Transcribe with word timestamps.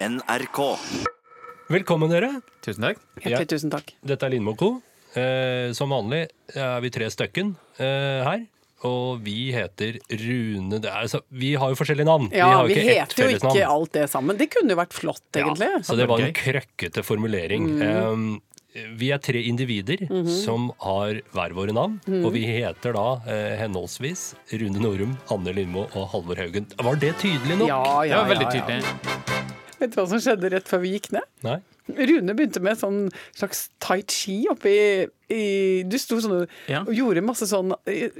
NRK. 0.00 0.58
Velkommen, 1.72 2.10
dere. 2.12 2.28
Tusen 2.64 2.84
takk. 2.84 2.98
Hjertelig 3.24 3.48
tusen 3.54 3.72
takk. 3.72 3.94
Dette 4.06 4.26
er 4.28 4.34
Lindmo 4.34 4.52
Co. 4.58 4.74
Eh, 5.16 5.72
som 5.76 5.88
vanlig 5.94 6.26
er 6.52 6.82
vi 6.84 6.90
tre 6.92 7.08
stykken 7.12 7.54
eh, 7.80 8.20
her. 8.26 8.42
Og 8.86 9.22
vi 9.24 9.48
heter 9.56 9.96
Rune 10.20 10.76
det 10.82 10.90
er, 10.90 11.06
altså, 11.06 11.22
Vi 11.32 11.54
har 11.56 11.72
jo 11.72 11.78
forskjellige 11.80 12.06
navn. 12.06 12.26
Ja, 12.36 12.50
har 12.58 12.66
vi 12.68 12.76
ikke 12.76 12.98
heter 13.00 13.22
jo 13.24 13.38
navn. 13.38 13.56
ikke 13.56 13.70
alt 13.72 13.94
det 13.96 14.04
sammen. 14.12 14.36
Det 14.38 14.50
kunne 14.52 14.76
jo 14.76 14.78
vært 14.82 14.92
flott, 14.94 15.24
egentlig. 15.32 15.70
Ja, 15.72 15.80
så 15.88 15.96
det 15.96 16.06
var 16.10 16.20
en 16.26 16.36
krøkkete 16.36 17.02
formulering. 17.06 17.70
Mm. 17.80 18.36
Eh, 18.76 18.90
vi 19.00 19.08
er 19.16 19.22
tre 19.24 19.40
individer 19.48 20.04
Mhm. 20.10 20.28
som 20.28 20.68
har 20.84 21.22
hver 21.32 21.54
våre 21.56 21.72
navn. 21.72 21.96
Og 22.20 22.34
vi 22.36 22.44
heter 22.44 22.92
da 22.92 23.06
eh, 23.26 23.56
henholdsvis 23.64 24.34
Rune 24.52 24.76
Norum, 24.84 25.16
Anne 25.32 25.56
Lindmo 25.56 25.88
og 25.96 26.10
Halvor 26.12 26.36
Haugen. 26.36 26.68
Var 26.76 27.00
det 27.00 27.14
tydelig 27.24 27.56
nok? 27.64 27.68
Ja, 27.72 27.82
Det 28.02 28.10
ja, 28.12 28.20
var 28.20 28.28
veldig 28.34 28.44
ja, 28.44 28.52
ja. 28.52 28.60
tydelig. 28.60 29.35
Vet 29.80 29.92
du 29.92 29.98
hva 30.00 30.06
som 30.10 30.22
skjedde 30.22 30.50
rett 30.54 30.68
før 30.70 30.84
vi 30.84 30.94
gikk 30.96 31.10
ned? 31.16 31.26
Nei? 31.46 31.58
Rune 31.86 32.34
begynte 32.34 32.62
med 32.64 32.78
sånn 32.80 33.04
slags 33.36 33.68
tai 33.82 34.00
chi 34.10 34.40
oppi 34.50 34.74
i, 35.28 35.82
Du 35.82 35.96
sto 35.98 36.16
sånn 36.20 36.42
og- 36.42 36.48
Ja. 36.68 36.80
og 36.82 36.92
gjorde 36.94 37.22
masse 37.22 37.46
sånn, 37.50 37.72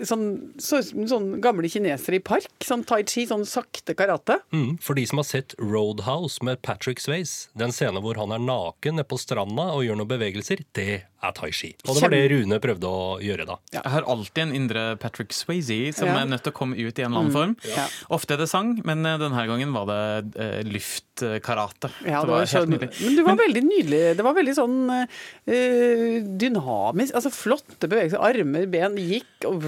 sånn, 0.02 0.52
så, 0.58 0.80
sånn 0.82 1.40
gamle 1.40 1.68
kinesere 1.70 2.16
i 2.16 2.18
park. 2.18 2.46
Sånn 2.60 2.84
tai 2.86 3.02
chi, 3.04 3.26
sånn 3.26 3.44
sakte 3.46 3.94
karate. 3.94 4.40
Mm, 4.52 4.80
for 4.82 4.94
de 4.94 5.04
som 5.06 5.18
har 5.18 5.24
sett 5.24 5.54
Roadhouse 5.58 6.42
med 6.42 6.62
Patrick 6.62 6.98
Swayze, 6.98 7.48
den 7.56 7.70
scenen 7.70 8.02
hvor 8.02 8.16
han 8.16 8.32
er 8.32 8.38
naken 8.38 8.96
nede 8.96 9.06
på 9.08 9.18
stranda 9.18 9.72
og 9.74 9.84
gjør 9.84 9.96
noen 10.00 10.08
bevegelser, 10.08 10.64
det 10.74 11.04
er 11.22 11.32
tai 11.32 11.50
chi. 11.50 11.74
Og 11.88 11.94
det 11.94 12.02
var 12.02 12.10
det 12.10 12.30
Rune 12.30 12.58
prøvde 12.60 12.86
å 12.86 13.20
gjøre 13.20 13.46
da. 13.46 13.56
Jeg 13.72 13.82
har 13.84 14.02
alltid 14.02 14.38
en 14.42 14.54
indre 14.54 14.96
Patrick 14.98 15.30
Swayze 15.32 15.94
som 15.94 16.06
Ja. 16.08 16.18
er 16.22 16.26
nødt 16.26 16.42
til 16.44 16.52
å 16.52 16.54
komme 16.54 16.76
ut 16.76 16.98
i 16.98 17.02
en 17.02 17.12
eller 17.12 17.20
annen 17.24 17.32
form. 17.32 17.56
Ja. 17.76 17.86
Ofte 18.10 18.32
er 18.34 18.36
det 18.38 18.48
sang, 18.48 18.80
men 18.84 19.04
eh, 19.06 19.16
denne 19.18 19.46
gangen 19.46 19.72
var 19.72 19.86
det 19.86 20.36
eh, 20.36 20.62
luftkarate. 20.62 21.90
Ja, 22.04 22.20
det 22.22 22.26
det 22.26 22.30
var 22.30 22.38
var 22.38 22.44
så, 22.46 22.58
helt 22.60 22.70
nydelig. 22.70 23.00
men 23.02 23.16
du 23.16 23.22
var 23.24 23.36
veldig 23.36 23.62
nydelig. 23.64 24.16
Det 24.16 24.22
var 24.24 24.34
veldig 24.34 24.54
sånn 24.54 25.08
eh, 25.46 26.20
dynamisk. 26.38 26.95
Altså 26.96 27.30
flotte 27.34 27.88
bevegelser. 27.88 28.18
Armer, 28.24 28.66
ben 28.72 28.96
gikk 28.96 29.44
og 29.48 29.60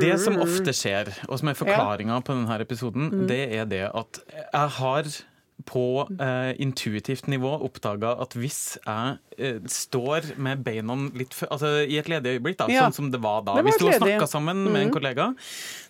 Det 0.00 0.14
som 0.22 0.36
ofte 0.42 0.70
skjer, 0.76 1.10
og 1.28 1.38
som 1.40 1.48
er 1.48 1.54
forklaringa 1.58 2.20
på 2.22 2.34
denne 2.36 2.60
episoden, 2.62 3.10
Mm. 3.10 3.26
det 3.28 3.40
er 3.54 3.64
det 3.66 3.90
at 3.94 4.20
jeg 4.52 4.68
har 4.80 5.04
på 5.66 5.82
eh, 6.20 6.52
intuitivt 6.62 7.26
nivå 7.26 7.48
oppdaga 7.64 8.12
at 8.22 8.34
hvis 8.38 8.76
jeg 8.86 9.18
eh, 9.38 9.58
står 9.66 10.36
med 10.38 10.62
beina 10.62 10.94
litt 11.16 11.32
før 11.34 11.48
altså, 11.56 11.70
i 11.88 11.96
et 11.98 12.06
ledig 12.12 12.36
øyeblikk, 12.38 12.58
da, 12.60 12.66
Ja. 12.70 12.84
sånn 12.86 12.94
som 12.94 13.10
det 13.10 13.20
var 13.20 13.40
da 13.42 13.54
var 13.54 13.62
Vi 13.64 13.72
sto 13.72 13.88
og 13.88 13.94
snakka 13.94 14.28
sammen 14.28 14.56
Mm. 14.66 14.72
med 14.72 14.82
en 14.82 14.92
kollega. 14.92 15.34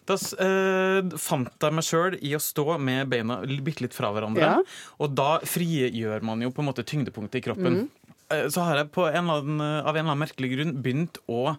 Da 0.07 0.15
eh, 0.15 1.03
fant 1.19 1.51
jeg 1.61 1.73
meg 1.73 1.85
sjøl 1.85 2.15
i 2.23 2.33
å 2.35 2.41
stå 2.41 2.79
med 2.81 3.11
beina 3.11 3.43
bitte 3.45 3.83
litt 3.83 3.93
fra 3.93 4.13
hverandre. 4.15 4.41
Ja. 4.41 4.63
Og 5.01 5.15
da 5.15 5.41
frigjør 5.41 6.23
man 6.23 6.41
jo 6.41 6.51
på 6.51 6.61
en 6.63 6.71
måte 6.73 6.85
tyngdepunktet 6.87 7.35
i 7.35 7.41
kroppen. 7.51 7.75
Mm. 7.83 7.91
Eh, 8.31 8.49
Så 8.51 8.61
har 8.67 8.77
jeg 8.83 8.91
på 8.93 9.07
en 9.11 9.31
annen, 9.31 9.61
av 9.61 9.95
en 9.95 10.03
eller 10.03 10.11
annen 10.13 10.25
merkelig 10.27 10.55
grunn 10.57 10.77
begynt 10.83 11.19
å 11.31 11.57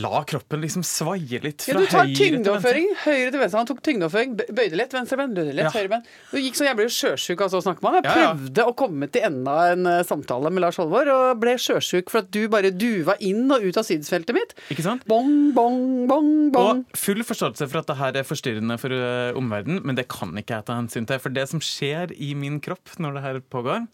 la 0.00 0.22
kroppen 0.24 0.62
liksom 0.62 0.80
svaie 0.88 1.36
litt 1.44 1.66
Ja, 1.68 1.74
fra 1.74 1.80
du 1.82 1.86
tar 1.92 2.06
høyre 2.06 2.14
til 2.16 2.32
venstre. 2.32 2.38
tyngdeoverføring 2.40 2.86
høyre 3.02 3.30
til 3.34 3.40
venstre. 3.42 3.58
Han 3.60 3.66
tok 3.68 3.80
tyngdeoverføring, 3.84 4.30
bøyde 4.56 4.76
lett 4.80 4.94
venstre 4.96 5.18
ben, 5.20 5.34
bøyde 5.36 5.52
lett 5.52 5.66
Ja. 5.68 5.72
høyre 5.74 5.90
ben. 5.90 6.02
Du 6.30 6.38
gikk 6.40 6.54
så 6.56 6.64
Jeg 6.64 6.76
ble 6.78 6.86
sjøsjuk 6.88 7.42
av 7.44 7.50
så 7.52 7.58
å 7.60 7.64
snakke 7.66 7.82
med 7.84 7.92
han. 7.92 8.02
Jeg 8.02 8.04
Ja, 8.08 8.22
ja. 8.22 8.32
prøvde 8.32 8.64
å 8.64 8.74
komme 8.74 9.10
til 9.12 9.20
enda 9.28 9.56
en 9.74 9.84
eh, 9.86 10.02
samtale 10.08 10.48
med 10.50 10.62
Lars 10.64 10.78
Holvor, 10.80 11.04
og 11.12 11.40
ble 11.44 11.58
sjøsjuk 11.60 12.08
for 12.08 12.20
at 12.24 12.30
du 12.30 12.48
bare 12.48 12.70
duva 12.72 13.18
inn 13.20 13.52
og 13.52 13.60
ut 13.68 13.76
av 13.76 13.84
sidesfeltet 13.84 14.32
mitt. 14.32 14.54
Ikke 14.72 14.80
sant? 14.82 15.04
Bong, 15.06 15.52
bong, 15.52 16.06
bong, 16.08 16.50
bong. 16.56 16.86
Og 16.88 16.96
full 16.96 17.20
forståelse 17.22 17.68
for 17.68 17.80
at 17.84 17.86
det 17.92 17.98
her 18.00 18.16
er 18.16 18.24
forstyrrende 18.24 18.80
for 18.80 18.88
omverdenen, 19.36 19.84
men 19.84 19.94
det 19.94 20.08
kan 20.08 20.32
ikke 20.40 20.56
jeg 20.56 20.64
ta 20.64 20.72
hensyn 20.80 21.06
til. 21.06 21.18
For 21.20 21.28
det 21.28 21.50
som 21.50 21.60
skjer 21.60 22.16
i 22.18 22.32
min 22.32 22.60
kropp 22.64 22.96
når 22.98 23.12
det 23.20 23.22
her 23.28 23.40
pågår, 23.52 23.86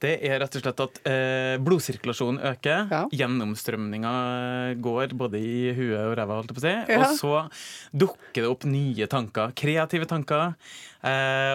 det 0.00 0.12
er 0.22 0.38
rett 0.40 0.54
og 0.58 0.62
slett 0.62 0.80
at 0.84 1.00
eh, 1.10 1.56
blodsirkulasjonen 1.64 2.38
øker, 2.52 2.84
Ja. 2.90 3.00
gjennomstrømninga 3.10 4.12
går 4.80 5.14
både 5.18 5.40
i 5.42 5.72
huet 5.74 5.98
og 6.06 6.16
ræva, 6.18 6.38
holdt 6.38 6.52
jeg 6.52 6.58
på 6.58 6.62
å 6.62 6.66
si, 6.66 6.92
Ja. 6.92 6.98
og 7.00 7.16
så 7.18 7.50
dukker 8.04 8.42
det 8.44 8.50
opp 8.52 8.64
nye 8.64 9.06
tanker, 9.10 9.52
kreative 9.58 10.06
tanker, 10.06 10.54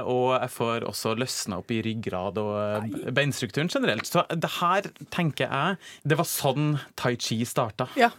og 0.08 0.30
jeg 0.40 0.50
får 0.56 0.86
også 0.88 1.14
løsna 1.20 1.58
opp 1.60 1.72
i 1.76 1.82
ryggrad 1.84 2.38
og 2.40 2.54
eh, 2.62 3.12
beinstrukturen 3.12 3.68
generelt. 3.72 4.08
Så 4.08 4.24
det 4.32 4.50
her 4.62 4.88
tenker 5.12 5.50
jeg 5.52 5.78
Det 6.08 6.16
var 6.20 6.28
sånn 6.30 6.70
tai 7.00 7.16
chi 7.20 7.42
starta. 7.48 7.90
Ja, 8.00 8.10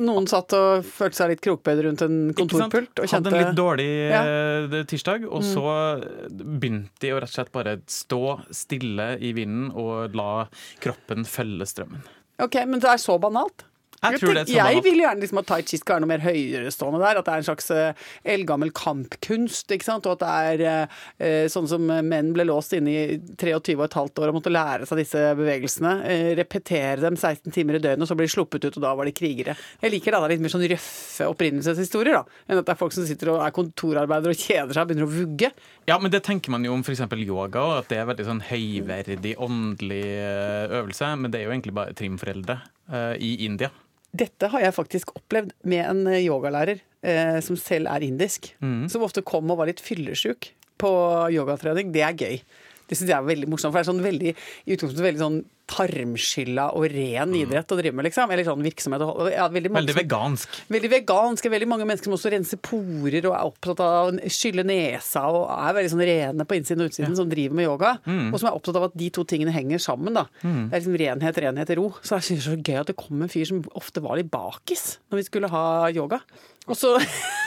Noen 0.00 0.26
satt 0.30 0.54
og 0.56 0.86
følte 0.88 1.18
seg 1.20 1.34
litt 1.34 1.42
krokbøyd 1.44 1.82
rundt 1.88 2.04
en 2.06 2.16
kontorpult 2.38 3.02
og 3.04 3.10
Hadde 3.12 3.32
en 3.34 3.38
litt 3.42 3.58
dårlig 3.58 3.88
Ja. 4.12 4.22
eh, 4.24 4.78
tirsdag, 4.88 5.26
og 5.28 5.44
så 5.44 5.66
begynte 6.32 7.04
de 7.04 7.12
å 7.12 7.20
rett 7.20 7.28
og 7.30 7.36
slett 7.36 7.52
bare 7.52 7.76
stå 7.86 8.22
stille 8.54 9.10
i 9.20 9.34
vinden 9.36 9.70
og 9.76 10.16
la 10.16 10.46
kroppen 10.80 11.26
følge 11.28 11.68
strømmen. 11.68 12.02
Ok, 12.42 12.56
men 12.66 12.80
det 12.80 12.88
er 12.90 13.00
så 13.02 13.18
banalt. 13.20 13.66
Jeg 14.02 14.18
tror 14.18 14.34
det 14.34 14.42
er 14.50 14.72
jeg 14.72 14.82
vil 14.82 14.98
gjerne 14.98 15.22
liksom 15.22 15.40
at 15.42 15.46
tai 15.46 15.60
chi 15.66 15.78
skal 15.78 15.96
være 15.96 16.02
noe 16.04 16.10
mer 16.10 16.24
høyerestående 16.24 17.00
der. 17.02 17.20
At 17.20 17.28
det 17.28 17.34
er 17.34 17.42
en 17.42 17.46
slags 17.46 17.68
eh, 17.74 18.06
eldgammel 18.34 18.72
kampkunst. 18.74 19.70
ikke 19.70 19.86
sant? 19.86 20.08
Og 20.10 20.16
at 20.16 20.22
det 20.24 20.32
er 20.32 20.64
eh, 20.66 20.96
eh, 21.22 21.44
sånn 21.52 21.68
som 21.70 21.86
menn 21.86 22.32
ble 22.34 22.46
låst 22.48 22.74
inne 22.76 22.90
i 22.92 23.18
23 23.38 23.76
og 23.78 23.84
et 23.86 23.98
halvt 24.00 24.22
år 24.22 24.32
og 24.32 24.38
måtte 24.40 24.52
lære 24.52 24.88
seg 24.88 25.02
disse 25.02 25.22
bevegelsene. 25.38 25.94
repetere 26.38 26.98
dem 27.04 27.18
16 27.18 27.54
timer 27.54 27.78
i 27.78 27.82
døgnet, 27.82 28.02
og 28.02 28.10
så 28.10 28.16
blir 28.18 28.26
de 28.26 28.34
sluppet 28.34 28.66
ut, 28.66 28.78
og 28.80 28.82
da 28.84 28.94
var 28.98 29.08
de 29.08 29.14
krigere. 29.14 29.54
Jeg 29.82 29.94
liker 29.94 30.14
da 30.14 30.22
det 30.22 30.30
er 30.30 30.34
litt 30.34 30.44
mer 30.46 30.54
sånn 30.54 30.66
røffe 30.72 31.28
opprinnelseshistorier, 31.30 32.18
da. 32.18 32.42
Enn 32.48 32.62
at 32.62 32.66
det 32.66 32.74
er 32.74 32.80
folk 32.80 32.96
som 32.96 33.06
sitter 33.06 33.32
og 33.36 33.44
er 33.44 33.54
kontorarbeidere 33.54 34.34
og 34.34 34.42
kjeder 34.42 34.74
seg 34.74 34.82
og 34.82 34.90
begynner 34.90 35.06
å 35.06 35.12
vugge. 35.12 35.52
Ja, 35.86 35.98
men 36.02 36.12
det 36.14 36.24
tenker 36.26 36.54
man 36.54 36.66
jo 36.66 36.74
om 36.74 36.82
f.eks. 36.82 37.04
yoga, 37.22 37.62
og 37.62 37.78
at 37.80 37.92
det 37.92 38.02
er 38.02 38.10
veldig 38.10 38.28
sånn 38.28 38.44
høyverdig, 38.50 39.36
åndelig 39.42 40.04
øvelse. 40.80 41.14
Men 41.22 41.32
det 41.32 41.40
er 41.40 41.48
jo 41.48 41.54
egentlig 41.54 41.76
bare 41.78 41.96
trimforeldre 41.98 42.58
eh, 42.90 43.16
i 43.22 43.34
India. 43.46 43.70
Dette 44.12 44.48
har 44.52 44.60
jeg 44.60 44.76
faktisk 44.76 45.14
opplevd 45.16 45.54
med 45.64 45.84
en 45.86 46.02
eh, 46.10 46.24
yogalærer 46.26 46.82
eh, 47.02 47.38
som 47.44 47.56
selv 47.56 47.88
er 47.88 48.04
indisk. 48.04 48.52
Som 48.92 49.06
ofte 49.06 49.24
kom 49.24 49.48
og 49.50 49.62
var 49.62 49.70
litt 49.70 49.80
fyllesyk 49.80 50.52
på 50.82 50.92
yogatrening. 51.32 51.92
Det 51.94 52.04
er 52.04 52.18
gøy. 52.18 52.42
Det 52.88 52.98
syns 52.98 53.10
jeg 53.10 53.18
er 53.18 53.26
veldig 53.28 53.48
morsomt. 53.52 53.72
For 53.72 53.80
det 53.80 53.86
er 53.86 53.92
sånn 53.92 54.04
veldig, 54.04 54.32
i 54.66 54.74
utgangspunktet 54.76 55.08
veldig 55.10 55.22
sånn 55.22 55.42
tarmskylla 55.72 56.64
og 56.76 56.84
ren 56.92 57.32
idrett 57.38 57.70
å 57.72 57.76
drive 57.78 57.94
med, 57.96 58.04
liksom. 58.08 58.30
Eller 58.34 58.44
sånn 58.44 58.64
virksomhet. 58.64 59.04
Ja, 59.32 59.46
veldig, 59.52 59.70
mange 59.72 59.80
Veldig 59.86 59.94
vegansk. 59.96 60.58
Veldig 60.74 60.90
vegansk. 60.92 61.48
Veldig 61.54 61.68
mange 61.70 61.86
mennesker 61.88 62.10
som 62.10 62.16
også 62.18 62.32
renser 62.34 62.60
porer 62.60 63.24
og 63.30 63.36
er 63.38 63.46
opptatt 63.48 63.80
av 63.84 64.10
å 64.10 64.32
skylle 64.32 64.64
nesa 64.68 65.22
og 65.30 65.46
er 65.54 65.76
veldig 65.78 65.92
sånn 65.94 66.04
rene 66.10 66.46
på 66.48 66.58
innsiden 66.58 66.84
og 66.84 66.92
utsiden, 66.92 67.16
som 67.18 67.30
driver 67.30 67.56
med 67.56 67.68
yoga. 67.70 67.94
Og 68.04 68.36
som 68.42 68.50
er 68.50 68.58
opptatt 68.58 68.80
av 68.80 68.88
at 68.90 68.98
de 69.00 69.08
to 69.14 69.24
tingene 69.28 69.54
henger 69.54 69.80
sammen. 69.82 70.12
da. 70.18 70.26
Det 70.42 70.74
er 70.76 70.82
liksom 70.82 70.98
renhet, 71.04 71.42
renhet, 71.46 71.74
ro. 71.78 71.88
Så 72.02 72.18
jeg 72.18 72.28
synes 72.28 72.42
det 72.42 72.52
er 72.52 72.56
så 72.58 72.60
gøy 72.72 72.80
at 72.82 72.92
det 72.92 72.98
kom 73.00 73.22
en 73.24 73.32
fyr 73.32 73.48
som 73.48 73.62
ofte 73.78 74.02
var 74.04 74.18
litt 74.20 74.32
bakis 74.32 74.98
når 75.08 75.22
vi 75.22 75.28
skulle 75.30 75.52
ha 75.52 75.64
yoga. 75.94 76.20
Og 76.68 76.76
så, 76.78 76.96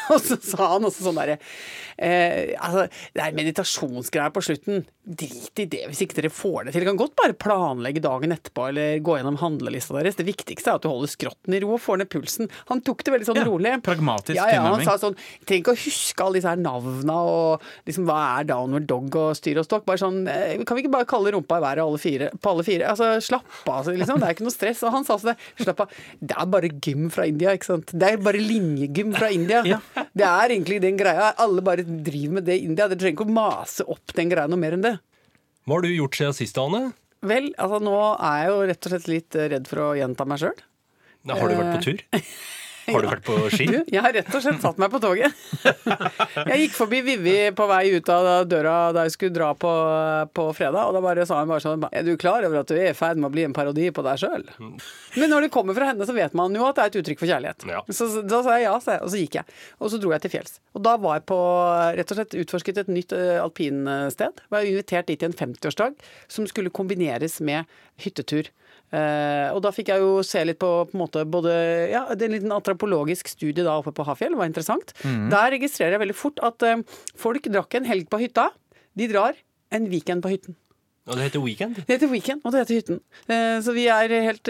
og 0.13 0.21
så 0.21 0.38
sa 0.43 0.71
han 0.75 0.85
også 0.88 1.07
sånn 1.07 1.17
derre 1.19 1.38
eh, 1.97 2.53
altså, 2.59 2.85
Det 3.16 3.23
er 3.23 3.35
meditasjonsgreier 3.38 4.33
på 4.35 4.43
slutten. 4.45 4.83
Drit 5.05 5.61
i 5.61 5.66
det 5.69 5.83
hvis 5.89 6.01
ikke 6.05 6.17
dere 6.17 6.31
får 6.33 6.66
det 6.67 6.73
til. 6.73 6.81
Dere 6.81 6.89
kan 6.91 6.99
godt 6.99 7.16
bare 7.19 7.35
planlegge 7.38 8.01
dagen 8.03 8.33
etterpå 8.35 8.67
eller 8.71 8.99
gå 9.05 9.17
gjennom 9.19 9.38
handlelista 9.41 9.95
deres. 9.97 10.17
Det 10.19 10.25
viktigste 10.27 10.71
er 10.71 10.79
at 10.79 10.85
du 10.85 10.89
holder 10.89 11.11
skrotten 11.11 11.55
i 11.55 11.61
ro 11.63 11.75
og 11.75 11.81
får 11.83 12.01
ned 12.01 12.09
pulsen. 12.11 12.49
Han 12.71 12.81
tok 12.85 13.03
det 13.05 13.13
veldig 13.16 13.29
sånn 13.29 13.39
Ja, 13.41 13.45
rolig. 13.47 13.73
pragmatisk 13.85 14.38
ja, 14.39 14.47
ja, 14.55 14.63
Han 14.66 14.83
sa 14.85 14.97
sånn 15.01 15.16
Trenger 15.45 15.61
ikke 15.61 15.75
å 15.75 15.79
huske 15.85 16.25
alle 16.25 16.39
disse 16.39 16.51
her 16.51 16.59
navna 16.61 17.16
og 17.29 17.66
liksom 17.87 18.07
hva 18.09 18.17
er 18.39 18.47
downward 18.49 18.87
dog 18.89 19.16
og 19.22 19.35
styr 19.37 19.61
og 19.61 19.67
stokk. 19.67 19.85
Bare 19.87 20.01
sånn 20.01 20.23
eh, 20.31 20.57
Kan 20.66 20.77
vi 20.79 20.85
ikke 20.85 20.93
bare 20.97 21.09
kalle 21.09 21.33
rumpa 21.35 21.59
i 21.61 21.66
været 21.66 21.83
alle 21.85 22.01
fire, 22.01 22.31
på 22.41 22.55
alle 22.55 22.66
fire? 22.67 22.89
Altså 22.91 23.11
slapp 23.23 23.45
av, 23.66 23.79
altså, 23.81 23.95
liksom. 23.95 24.19
Det 24.22 24.27
er 24.29 24.37
ikke 24.37 24.47
noe 24.47 24.55
stress. 24.55 24.83
Og 24.85 24.93
han 24.95 25.07
sa 25.07 25.19
sånn 25.22 25.37
Slapp 25.61 25.85
av. 25.85 25.93
Det 26.19 26.35
er 26.35 26.49
bare 26.51 26.69
gym 26.83 27.07
fra 27.13 27.25
India, 27.29 27.53
ikke 27.55 27.69
sant. 27.69 27.93
Det 27.93 28.09
er 28.16 28.22
bare 28.22 28.41
linjegym 28.41 29.13
fra 29.16 29.29
India. 29.33 29.61
Ja. 29.66 29.79
Det 30.16 30.25
er 30.28 30.51
egentlig 30.53 30.81
den 30.83 31.00
greia. 31.00 31.31
Alle 31.41 31.63
bare 31.66 31.85
driver 31.85 32.39
med 32.39 32.47
det 32.50 32.59
i 32.59 32.66
India. 32.67 32.88
Dere 32.89 33.00
trenger 33.00 33.16
ikke 33.17 33.28
å 33.28 33.35
mase 33.38 33.85
opp 33.88 34.16
den 34.17 34.31
greia 34.31 34.50
noe 34.51 34.59
mer 34.61 34.75
enn 34.78 34.85
det. 34.85 34.95
Hva 35.66 35.78
har 35.78 35.85
du 35.85 35.94
gjort 35.94 36.17
siden 36.19 36.35
sist, 36.38 36.59
Ane? 36.61 36.90
Vel, 37.25 37.49
altså 37.58 37.79
nå 37.81 37.96
er 38.14 38.41
jeg 38.43 38.52
jo 38.52 38.58
rett 38.69 38.85
og 38.87 38.93
slett 38.93 39.08
litt 39.09 39.37
eh, 39.40 39.47
redd 39.55 39.69
for 39.69 39.81
å 39.81 39.87
gjenta 39.97 40.28
meg 40.29 40.43
sjøl. 40.43 40.59
Har 41.31 41.49
du 41.49 41.58
vært 41.58 41.73
på 41.79 41.85
tur? 41.87 42.05
Har 42.85 43.02
du 43.02 43.09
vært 43.09 43.26
på 43.26 43.35
ski? 43.53 43.66
Du, 43.70 43.78
jeg 43.90 44.02
har 44.03 44.14
rett 44.14 44.29
og 44.29 44.43
slett 44.43 44.61
satt 44.61 44.79
meg 44.82 44.91
på 44.93 44.99
toget. 45.03 45.34
Jeg 46.52 46.66
gikk 46.66 46.76
forbi 46.76 46.99
Vivi 47.05 47.35
på 47.55 47.66
vei 47.70 47.96
ut 47.96 48.09
av 48.11 48.28
døra 48.49 48.73
da 48.96 49.05
jeg 49.05 49.14
skulle 49.16 49.34
dra 49.34 49.47
på, 49.58 49.72
på 50.35 50.46
fredag, 50.58 50.90
og 50.90 50.96
da 50.96 51.02
bare 51.03 51.26
sa 51.28 51.40
hun 51.40 51.49
bare 51.49 51.64
sånn 51.64 51.85
Er 51.90 52.05
du 52.05 52.14
klar 52.20 52.46
over 52.46 52.61
at 52.61 52.70
du 52.70 52.76
er 52.76 52.91
i 52.91 52.97
ferd 52.97 53.20
med 53.20 53.29
å 53.29 53.34
bli 53.34 53.46
en 53.47 53.55
parodi 53.55 53.87
på 53.96 54.03
deg 54.05 54.20
sjøl? 54.22 54.46
Men 55.16 55.32
når 55.32 55.47
det 55.47 55.52
kommer 55.55 55.78
fra 55.78 55.90
henne, 55.90 56.05
så 56.08 56.16
vet 56.16 56.35
man 56.37 56.53
jo 56.55 56.67
at 56.67 56.78
det 56.78 56.85
er 56.85 56.91
et 56.91 56.99
uttrykk 57.02 57.23
for 57.23 57.32
kjærlighet. 57.32 57.66
Ja. 57.72 57.82
Så, 57.90 58.09
så 58.11 58.23
da 58.26 58.41
sa 58.46 58.58
jeg 58.59 58.67
ja, 58.67 58.76
jeg, 58.76 59.02
og 59.02 59.14
så 59.14 59.22
gikk 59.22 59.40
jeg. 59.40 59.58
Og 59.79 59.93
så 59.93 60.02
dro 60.02 60.14
jeg 60.14 60.26
til 60.26 60.35
fjells. 60.35 60.59
Og 60.76 60.85
da 60.85 60.96
var 61.02 61.20
jeg 61.20 61.28
på 61.31 61.40
rett 61.99 62.14
og 62.14 62.20
slett 62.20 62.38
utforsket 62.43 62.84
et 62.84 62.91
nytt 62.91 63.16
eh, 63.16 63.40
alpinsted. 63.41 64.43
Var 64.53 64.70
invitert 64.70 65.09
dit 65.09 65.23
i 65.23 65.29
en 65.29 65.38
50-årsdag 65.38 65.97
som 66.31 66.47
skulle 66.49 66.73
kombineres 66.76 67.40
med 67.46 67.72
hyttetur. 68.03 68.52
Eh, 68.95 69.47
og 69.51 69.59
da 69.65 69.71
fikk 69.75 69.89
jeg 69.91 69.99
jo 70.03 70.21
se 70.23 70.43
litt 70.47 70.59
på, 70.61 70.69
på 70.87 70.95
en 70.95 71.01
måte 71.01 71.23
både 71.27 71.53
ja, 71.91 72.05
det 72.13 72.27
er 72.27 72.29
en 72.31 72.35
liten 72.37 72.53
antropologisk 72.55 73.27
studie 73.33 73.65
da 73.65 73.73
oppe 73.81 73.91
på 73.97 74.05
Hafjell, 74.07 74.37
var 74.39 74.47
interessant. 74.47 74.93
Der 75.03 75.51
registrerer 75.55 75.97
jeg 75.97 76.03
veldig 76.05 76.15
fort 76.19 76.39
at 76.45 76.63
eh, 76.63 76.83
folk 77.19 77.49
drakk 77.51 77.75
en 77.81 77.89
helg 77.89 78.07
på 78.11 78.21
hytta, 78.23 78.49
de 78.95 79.09
drar 79.11 79.35
en 79.75 79.89
weekend 79.91 80.23
på 80.23 80.31
hytten. 80.35 80.55
Og 81.05 81.19
det 81.19 81.27
heter 81.27 81.41
Weekend. 81.43 81.75
Det 81.85 81.99
heter 81.99 82.09
Weekend, 82.09 82.39
og 82.41 82.53
det 82.55 82.63
heter 82.63 82.79
Hytten. 82.79 82.95
Eh, 83.29 83.59
Så 83.61 83.75
vi 83.75 83.83
er 83.93 84.09
helt 84.25 84.49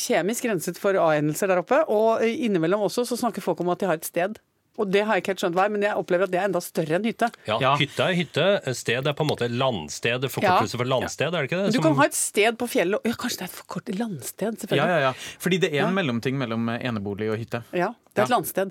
kjemisk 0.00 0.46
renset 0.48 0.78
for 0.80 0.96
a-endelser 0.96 1.50
der 1.50 1.60
oppe. 1.60 1.82
Og 1.92 2.22
innimellom 2.24 2.86
også 2.86 3.04
så 3.04 3.18
snakker 3.20 3.44
folk 3.44 3.60
om 3.60 3.68
at 3.74 3.82
de 3.82 3.90
har 3.90 3.98
et 4.00 4.08
sted. 4.08 4.38
Og 4.78 4.90
det 4.94 5.02
har 5.04 5.16
jeg 5.16 5.22
ikke 5.24 5.32
helt 5.34 5.42
skjønt 5.42 5.56
hva 5.58 5.64
er, 5.66 5.72
men 5.74 5.82
jeg 5.82 5.98
opplever 5.98 6.28
at 6.28 6.30
det 6.30 6.38
er 6.40 6.44
enda 6.48 6.60
større 6.62 6.94
enn 6.98 7.04
hytte. 7.08 7.28
Ja, 7.48 7.56
Ja. 7.60 7.72
Hytte 7.80 8.04
er 8.04 8.14
hytte. 8.14 8.74
Sted 8.78 9.06
er 9.10 9.12
på 9.18 9.24
en 9.26 9.30
måte 9.32 9.48
landsted. 9.50 10.22
Forkortelse 10.30 10.78
for 10.78 10.84
landsted, 10.86 11.34
er 11.34 11.42
det 11.42 11.50
ikke 11.50 11.58
det? 11.64 11.72
Du 11.72 11.78
Som- 11.80 11.82
kan 11.88 11.96
ha 11.98 12.04
et 12.06 12.14
sted 12.14 12.58
på 12.60 12.68
fjellet 12.70 12.94
og 12.94 13.02
Ja, 13.04 13.12
kanskje 13.18 13.38
det 13.38 13.46
er 13.48 13.50
et 13.52 13.58
forkortet 13.58 13.98
landsted, 13.98 14.58
selvfølgelig. 14.62 14.76
ja, 14.86 14.86
ja. 14.86 15.00
ja. 15.00 15.12
Fordi 15.42 15.58
det 15.60 15.72
er 15.74 15.82
en 15.82 15.94
Ja. 15.96 16.02
mellomting 16.02 16.38
mellom 16.38 16.68
eh, 16.68 16.78
enebolig 16.86 17.30
og 17.32 17.38
hytte. 17.38 17.64
Ja, 17.72 17.88
det 18.14 18.22
er 18.22 18.22
et 18.22 18.28
Ja. 18.30 18.36
landsted. 18.36 18.70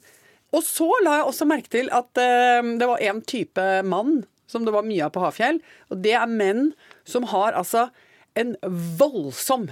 Og 0.54 0.64
så 0.64 0.88
la 1.04 1.18
jeg 1.18 1.26
også 1.28 1.46
merke 1.46 1.68
til 1.70 1.90
at 1.92 2.08
uh, 2.16 2.78
det 2.80 2.88
var 2.88 2.98
en 3.02 3.22
type 3.22 3.84
mann 3.84 4.24
som 4.48 4.64
det 4.64 4.72
var 4.74 4.82
mye 4.84 5.04
av 5.04 5.12
på 5.12 5.20
Hafjell. 5.20 5.60
Og 5.92 6.02
det 6.02 6.14
er 6.14 6.26
menn 6.26 6.74
som 7.04 7.24
har 7.24 7.52
altså 7.52 7.90
en 8.38 8.56
voldsom 8.98 9.68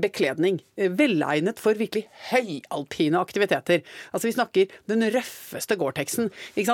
bekledning. 0.00 0.60
Eh, 0.76 0.90
velegnet 0.96 1.60
for 1.62 1.76
virkelig 1.78 2.06
høyalpine 2.30 3.18
aktiviteter. 3.20 3.82
Altså 4.12 4.28
Vi 4.28 4.34
snakker 4.36 4.72
den 4.90 5.04
røffeste 5.14 5.76
Gore-Texen. 5.78 6.30
Det 6.56 6.66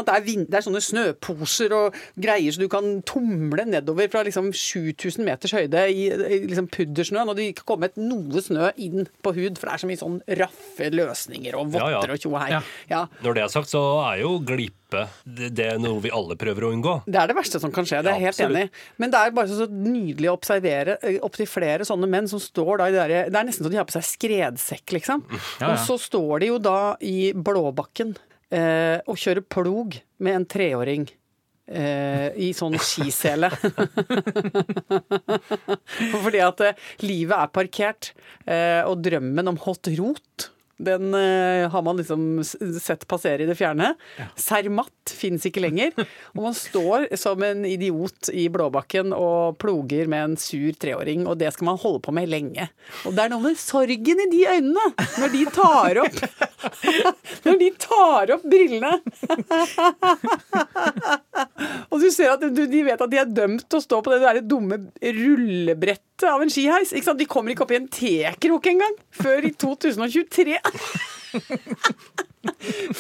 det 0.50 0.58
er 0.58 0.66
sånne 0.66 0.82
snøposer 0.84 1.74
og 1.76 1.96
greier 2.20 2.52
så 2.54 2.62
du 2.62 2.68
kan 2.72 3.02
tumle 3.08 3.64
nedover 3.68 4.10
fra 4.12 4.24
liksom 4.26 4.52
7000 4.52 5.24
meters 5.26 5.54
høyde 5.56 5.84
i, 5.90 6.08
i 6.10 6.40
liksom 6.46 6.68
puddersnøen, 6.72 7.28
og 7.28 7.36
det 7.36 7.50
ikke 7.52 7.68
kommet 7.68 7.98
noe 8.00 8.42
snø 8.44 8.70
inn 8.76 9.08
på 9.22 9.34
hud, 9.36 9.58
for 9.58 9.68
det 9.68 9.74
er 9.74 9.84
så 9.84 9.90
mye 9.90 10.02
sånn 10.02 10.20
raffe 10.42 10.90
løsninger 10.92 11.56
og 11.58 11.72
Ja, 11.78 11.90
ja. 11.96 12.02
og 12.02 12.20
tjo 12.22 12.34
og 12.34 12.40
hei. 12.44 12.60
Ja. 12.90 13.06
Når 13.24 13.38
det 13.38 13.44
er 13.46 13.52
sagt, 13.52 13.72
så 13.72 13.82
er 14.06 14.22
jo 14.24 14.36
glippe 14.92 15.08
det, 15.24 15.48
det 15.56 15.66
er 15.72 15.78
noe 15.80 16.00
vi 16.02 16.10
alle 16.14 16.36
prøver 16.38 16.66
å 16.66 16.72
unngå. 16.74 16.94
Det 17.06 17.20
er 17.20 17.30
det 17.30 17.36
verste 17.36 17.60
som 17.62 17.72
kan 17.74 17.86
skje, 17.88 18.02
det 18.04 18.12
er 18.12 18.18
jeg 18.18 18.22
Ja, 18.22 18.30
helt 18.30 18.42
enig 18.46 18.64
i. 18.66 18.70
Men 19.02 19.12
det 19.12 19.20
er 19.20 19.34
bare 19.36 19.50
så, 19.50 19.58
så 19.62 19.68
nydelig 19.70 20.30
å 20.30 20.36
observere 20.36 20.98
eh, 21.02 21.18
opptil 21.24 21.48
flere 21.50 21.86
sånne 21.88 22.08
menn 22.10 22.28
som 22.30 22.42
står 22.42 22.82
da 22.82 22.88
i 22.88 22.94
det 22.94 23.00
derre 23.00 23.24
Det 23.32 23.40
er 23.40 23.48
nesten 23.48 23.66
så 23.66 23.72
de 23.72 23.80
har 23.80 23.88
på 23.88 23.96
seg 23.96 24.06
skredsekk, 24.10 24.94
liksom. 24.98 25.24
Ja, 25.30 25.40
ja. 25.64 25.72
Og 25.72 25.82
så 25.86 25.98
står 26.00 26.44
de 26.44 26.52
jo 26.52 26.60
da 26.62 26.78
i 27.00 27.32
Blåbakken 27.32 28.14
eh, 28.52 28.98
og 29.06 29.18
kjører 29.20 29.44
plog 29.46 29.98
med 30.22 30.40
en 30.40 30.48
treåring. 30.48 31.08
Eh, 31.72 32.28
I 32.42 32.50
sånn 32.56 32.74
skisele. 32.82 33.48
Fordi 36.24 36.40
at 36.42 36.64
eh, 36.66 36.80
livet 37.06 37.36
er 37.38 37.52
parkert, 37.54 38.10
eh, 38.44 38.82
og 38.82 38.98
drømmen 39.04 39.54
om 39.54 39.60
hot 39.62 39.88
rot 39.96 40.50
den 40.76 41.14
eh, 41.14 41.70
har 41.70 41.82
man 41.82 41.96
liksom 41.96 42.44
sett 42.80 43.08
passere 43.08 43.42
i 43.42 43.46
det 43.46 43.54
fjerne. 43.58 43.94
Cermat 44.36 45.12
fins 45.14 45.46
ikke 45.46 45.60
lenger. 45.62 45.92
Og 46.34 46.42
man 46.46 46.54
står 46.56 47.06
som 47.20 47.42
en 47.46 47.64
idiot 47.68 48.28
i 48.32 48.48
Blåbakken 48.52 49.12
og 49.16 49.58
ploger 49.62 50.06
med 50.10 50.24
en 50.24 50.36
sur 50.40 50.72
treåring, 50.80 51.26
og 51.28 51.38
det 51.40 51.52
skal 51.54 51.66
man 51.70 51.80
holde 51.80 52.00
på 52.04 52.12
med 52.14 52.28
lenge. 52.30 52.68
Og 53.06 53.14
det 53.16 53.22
er 53.24 53.30
noe 53.32 53.42
med 53.44 53.56
sorgen 53.60 54.18
i 54.24 54.30
de 54.32 54.42
øynene 54.48 54.86
når 55.20 55.28
de 55.32 55.42
tar 55.52 55.98
opp 56.02 56.16
Når 57.46 57.56
de 57.58 57.70
tar 57.80 58.30
opp 58.36 58.44
brillene. 58.46 58.92
Og 61.92 62.00
du 62.00 62.08
ser 62.14 62.30
at 62.34 62.40
du, 62.42 62.66
de 62.70 62.82
vet 62.86 63.00
at 63.02 63.10
de 63.10 63.18
er 63.20 63.28
dømt 63.28 63.64
til 63.66 63.78
å 63.80 63.84
stå 63.84 63.96
på 64.04 64.10
det 64.14 64.20
der 64.22 64.40
dumme 64.46 64.76
rullebrettet 65.02 66.11
av 66.30 66.44
en 66.44 66.52
skiheis. 66.52 66.92
Ikke 66.92 67.10
sant? 67.10 67.20
De 67.20 67.28
kommer 67.30 67.54
ikke 67.54 67.66
opp 67.66 67.74
i 67.74 67.80
en 67.80 67.90
tekrok 67.92 68.70
engang 68.72 68.98
før 69.16 69.48
i 69.48 69.52
2023. 69.56 70.58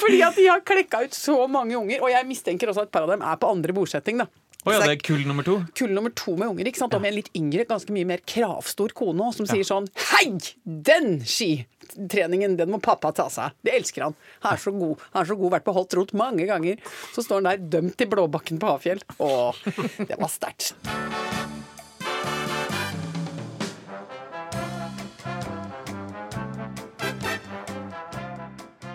Fordi 0.00 0.22
at 0.24 0.38
de 0.38 0.46
har 0.48 0.62
klekka 0.66 1.04
ut 1.06 1.16
så 1.16 1.42
mange 1.50 1.76
unger, 1.78 2.02
og 2.02 2.12
jeg 2.12 2.28
mistenker 2.28 2.70
også 2.70 2.84
at 2.84 2.90
et 2.90 2.94
par 2.94 3.06
av 3.06 3.12
dem 3.14 3.24
er 3.26 3.40
på 3.40 3.50
andre 3.50 3.74
bosetting. 3.76 4.22
da. 4.22 4.28
Oh, 4.62 4.70
ja, 4.70 4.78
det 4.78 4.92
er 4.92 5.00
kull 5.02 5.24
nummer 5.26 5.42
to? 5.42 5.56
kull 5.74 5.90
nummer 5.90 6.12
to 6.14 6.36
med 6.38 6.52
unger, 6.52 6.68
ikke 6.70 6.78
sant? 6.78 6.94
og 6.94 7.02
med 7.02 7.10
en 7.10 7.16
litt 7.16 7.32
yngre, 7.34 7.64
ganske 7.66 7.94
mye 7.94 8.06
mer 8.06 8.22
kravstor 8.22 8.94
kone 8.94 9.24
også, 9.26 9.42
som 9.42 9.48
sier 9.50 9.66
sånn 9.66 9.88
Hei! 10.12 10.38
Den 10.62 11.16
skitreningen, 11.26 12.54
den 12.60 12.70
må 12.70 12.78
pappa 12.82 13.10
ta 13.16 13.26
seg 13.26 13.48
av. 13.48 13.58
Det 13.66 13.74
elsker 13.80 14.06
han. 14.06 14.16
Han 14.46 14.54
er 14.54 14.62
så 14.62 14.74
god. 14.76 15.02
Han 15.16 15.24
er 15.24 15.32
så 15.32 15.38
god, 15.42 15.54
vært 15.56 15.66
på 15.66 15.74
holdt 15.74 15.98
rot 15.98 16.14
mange 16.14 16.46
ganger. 16.46 16.78
Så 17.10 17.26
står 17.26 17.42
han 17.42 17.50
der 17.50 17.68
dømt 17.74 18.06
i 18.06 18.10
Blåbakken 18.14 18.62
på 18.62 18.70
Hafjell. 18.70 19.02
Å, 19.18 19.50
det 19.98 20.14
var 20.14 20.30
sterkt. 20.30 20.76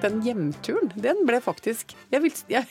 Den 0.02 0.20
hjemturen, 0.22 0.92
den 0.96 1.24
ble 1.26 1.40
faktisk 1.42 1.96
Jeg 2.12 2.22
vil 2.24 2.34
jeg, 2.52 2.68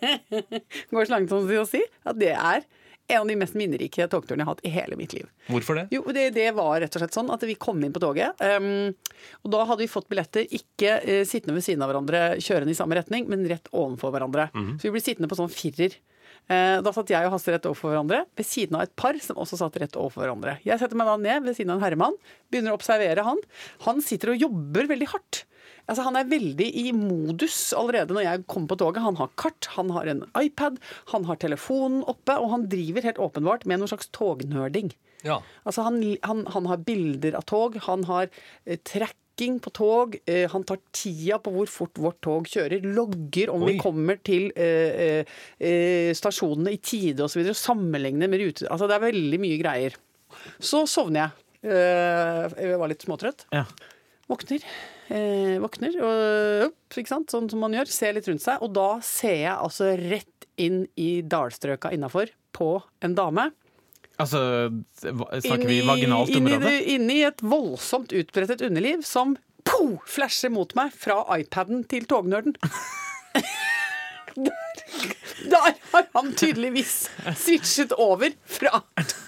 går 0.90 1.06
så 1.06 1.12
langt 1.12 1.32
som 1.32 1.48
til 1.48 1.60
å 1.60 1.66
si 1.68 1.82
at 2.08 2.16
det 2.16 2.32
er 2.32 2.64
en 3.10 3.24
av 3.24 3.28
de 3.28 3.36
mest 3.36 3.56
minnerike 3.58 4.06
togturene 4.06 4.44
jeg 4.44 4.46
har 4.46 4.54
hatt 4.54 4.66
i 4.66 4.70
hele 4.70 4.96
mitt 4.96 5.14
liv. 5.16 5.26
Hvorfor 5.50 5.76
det? 5.76 5.88
Jo, 5.90 6.04
det, 6.14 6.28
det 6.36 6.46
var 6.54 6.76
rett 6.78 6.94
og 6.94 7.02
slett 7.02 7.16
sånn 7.16 7.32
at 7.34 7.42
vi 7.42 7.56
kom 7.58 7.82
inn 7.82 7.92
på 7.92 8.02
toget. 8.02 8.38
Um, 8.38 8.92
og 9.42 9.50
da 9.50 9.64
hadde 9.66 9.82
vi 9.82 9.90
fått 9.90 10.06
billetter 10.12 10.46
ikke 10.46 10.94
uh, 11.02 11.24
sittende 11.26 11.56
ved 11.58 11.66
siden 11.66 11.82
av 11.82 11.90
hverandre 11.90 12.22
kjørende 12.38 12.70
i 12.70 12.78
samme 12.78 12.94
retning, 13.00 13.26
men 13.30 13.42
rett 13.50 13.66
ovenfor 13.74 14.14
hverandre. 14.14 14.46
Så 14.78 14.86
vi 14.86 14.94
ble 14.94 15.02
sittende 15.02 15.30
på 15.30 15.40
sånn 15.40 15.50
firer. 15.50 15.98
Uh, 16.46 16.78
da 16.86 16.94
satt 16.94 17.10
jeg 17.10 17.26
og 17.26 17.34
Hasse 17.34 17.50
rett 17.50 17.66
overfor 17.66 17.96
hverandre, 17.96 18.22
ved 18.38 18.46
siden 18.46 18.78
av 18.78 18.86
et 18.86 18.94
par 18.98 19.18
som 19.22 19.42
også 19.42 19.58
satt 19.58 19.82
rett 19.82 19.98
overfor 19.98 20.28
hverandre. 20.28 20.60
Jeg 20.62 20.78
setter 20.78 20.98
meg 21.02 21.10
da 21.10 21.18
ned 21.18 21.50
ved 21.50 21.58
siden 21.58 21.74
av 21.74 21.80
en 21.80 21.88
herremann, 21.88 22.18
begynner 22.54 22.76
å 22.76 22.78
observere 22.78 23.26
han. 23.26 23.42
Han 23.90 24.06
sitter 24.06 24.36
og 24.36 24.46
jobber 24.46 24.86
veldig 24.94 25.10
hardt. 25.16 25.44
Altså, 25.90 26.06
han 26.06 26.18
er 26.20 26.30
veldig 26.30 26.68
i 26.78 26.90
modus 26.94 27.72
allerede 27.76 28.14
når 28.14 28.26
jeg 28.26 28.44
kommer 28.50 28.70
på 28.70 28.78
toget. 28.78 29.02
Han 29.02 29.18
har 29.18 29.32
kart, 29.40 29.70
han 29.74 29.90
har 29.96 30.10
en 30.10 30.24
iPad, 30.38 30.78
han 31.10 31.26
har 31.26 31.40
telefonen 31.42 32.04
oppe, 32.10 32.36
og 32.38 32.52
han 32.54 32.68
driver 32.70 33.08
helt 33.08 33.18
åpenbart 33.22 33.66
med 33.66 33.82
noen 33.82 33.90
slags 33.90 34.10
tognerding. 34.14 34.92
Ja. 35.26 35.40
Altså 35.68 35.84
han, 35.84 35.98
han, 36.24 36.44
han 36.54 36.68
har 36.70 36.84
bilder 36.86 37.34
av 37.36 37.48
tog, 37.50 37.76
han 37.84 38.06
har 38.08 38.30
eh, 38.30 38.78
tracking 38.86 39.58
på 39.60 39.72
tog, 39.76 40.14
eh, 40.30 40.46
han 40.52 40.64
tar 40.68 40.78
tida 40.96 41.40
på 41.42 41.52
hvor 41.56 41.68
fort 41.68 42.00
vårt 42.00 42.20
tog 42.24 42.48
kjører, 42.48 42.86
logger 42.86 43.52
om 43.52 43.66
Oi. 43.66 43.72
vi 43.72 43.82
kommer 43.82 44.20
til 44.24 44.48
eh, 44.54 45.02
eh, 45.04 45.34
eh, 45.58 46.12
stasjonene 46.16 46.72
i 46.76 46.80
tide 46.80 47.26
osv., 47.26 47.50
sammenligner 47.56 48.30
med 48.30 48.46
rute... 48.46 48.70
Altså 48.70 48.88
det 48.88 48.96
er 48.96 49.08
veldig 49.10 49.42
mye 49.42 49.60
greier. 49.60 49.98
Så 50.62 50.86
sovner 50.88 51.26
jeg. 51.26 51.46
Eh, 51.74 52.56
jeg 52.62 52.80
var 52.80 52.94
litt 52.94 53.04
småtrøtt. 53.04 53.48
Ja. 53.52 53.66
Våkner. 54.30 54.64
Eh, 55.10 55.56
våkner 55.58 55.96
og 55.98 56.68
opp, 56.68 56.76
ikke 56.94 57.10
sant? 57.10 57.32
sånn 57.32 57.48
som 57.50 57.62
man 57.64 57.74
gjør. 57.74 57.90
Ser 57.90 58.14
litt 58.14 58.28
rundt 58.30 58.44
seg. 58.44 58.62
Og 58.62 58.70
da 58.76 58.90
ser 59.04 59.40
jeg 59.42 59.56
altså 59.56 59.90
rett 59.98 60.46
inn 60.60 60.84
i 61.00 61.10
dalstrøka 61.26 61.90
innafor 61.96 62.30
på 62.54 62.76
en 63.02 63.16
dame. 63.18 63.50
Altså, 64.20 64.40
snakker 65.00 65.66
vi 65.66 65.80
vaginalt 65.86 66.34
område? 66.36 66.74
Inni 66.92 67.22
et 67.24 67.40
voldsomt 67.40 68.12
utbrettet 68.12 68.60
underliv 68.66 69.00
som 69.08 69.34
po, 69.64 69.96
flasher 70.08 70.52
mot 70.52 70.74
meg 70.76 70.92
fra 70.92 71.22
iPaden 71.38 71.86
til 71.90 72.06
tognerden. 72.10 72.56
Der, 74.30 74.52
der 75.50 75.72
har 75.90 76.04
han 76.14 76.28
tydeligvis 76.38 77.08
switchet 77.34 77.90
over 77.98 78.30
fra 78.46 78.82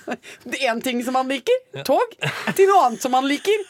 én 0.69 0.83
ting 0.85 1.01
som 1.05 1.19
han 1.19 1.33
liker, 1.33 1.83
tog, 1.83 2.15
til 2.55 2.71
noe 2.71 2.85
annet 2.87 3.03
som 3.03 3.17
han 3.19 3.27
liker. 3.27 3.65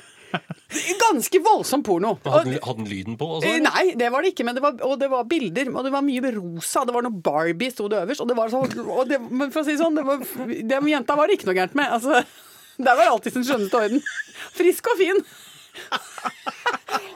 Ganske 1.03 1.41
voldsom 1.45 1.83
porno. 1.85 2.15
Hadde 2.25 2.57
den, 2.57 2.87
lyden 2.89 3.19
på? 3.21 3.29
Også? 3.39 3.51
Nei, 3.65 3.85
det 3.99 4.09
var 4.13 4.25
det 4.25 4.33
ikke, 4.33 4.47
men 4.49 4.57
det 4.57 4.65
var, 4.65 4.79
og 4.87 4.97
det 5.01 5.11
var 5.13 5.29
bilder. 5.29 5.71
Og 5.75 5.87
det 5.87 5.93
var 5.95 6.07
mye 6.07 6.33
rosa. 6.39 6.87
Det 6.89 6.97
var 6.97 7.07
noe 7.07 7.23
Barbie 7.25 7.75
sto 7.75 7.89
det 7.93 8.01
øverst. 8.03 8.25
Og 8.25 8.31
det 8.31 8.39
var 8.39 8.53
så, 8.53 8.63
og 8.83 9.05
det, 9.11 9.21
men 9.29 9.53
for 9.53 9.63
å 9.63 9.69
si 9.69 9.77
sånn, 9.81 9.99
det, 9.99 10.07
var, 10.09 10.25
med 10.73 10.93
jenta 10.95 11.19
var 11.19 11.29
det 11.29 11.39
ikke 11.39 11.51
noe 11.51 11.59
gærent 11.59 11.79
med. 11.79 11.93
Altså, 11.99 12.23
der 12.83 12.99
var 12.99 13.13
alltid 13.13 13.37
sin 13.37 13.49
skjønneste 13.49 13.83
orden. 13.83 14.05
Frisk 14.57 14.93
og 14.93 15.01
fin. 15.01 15.25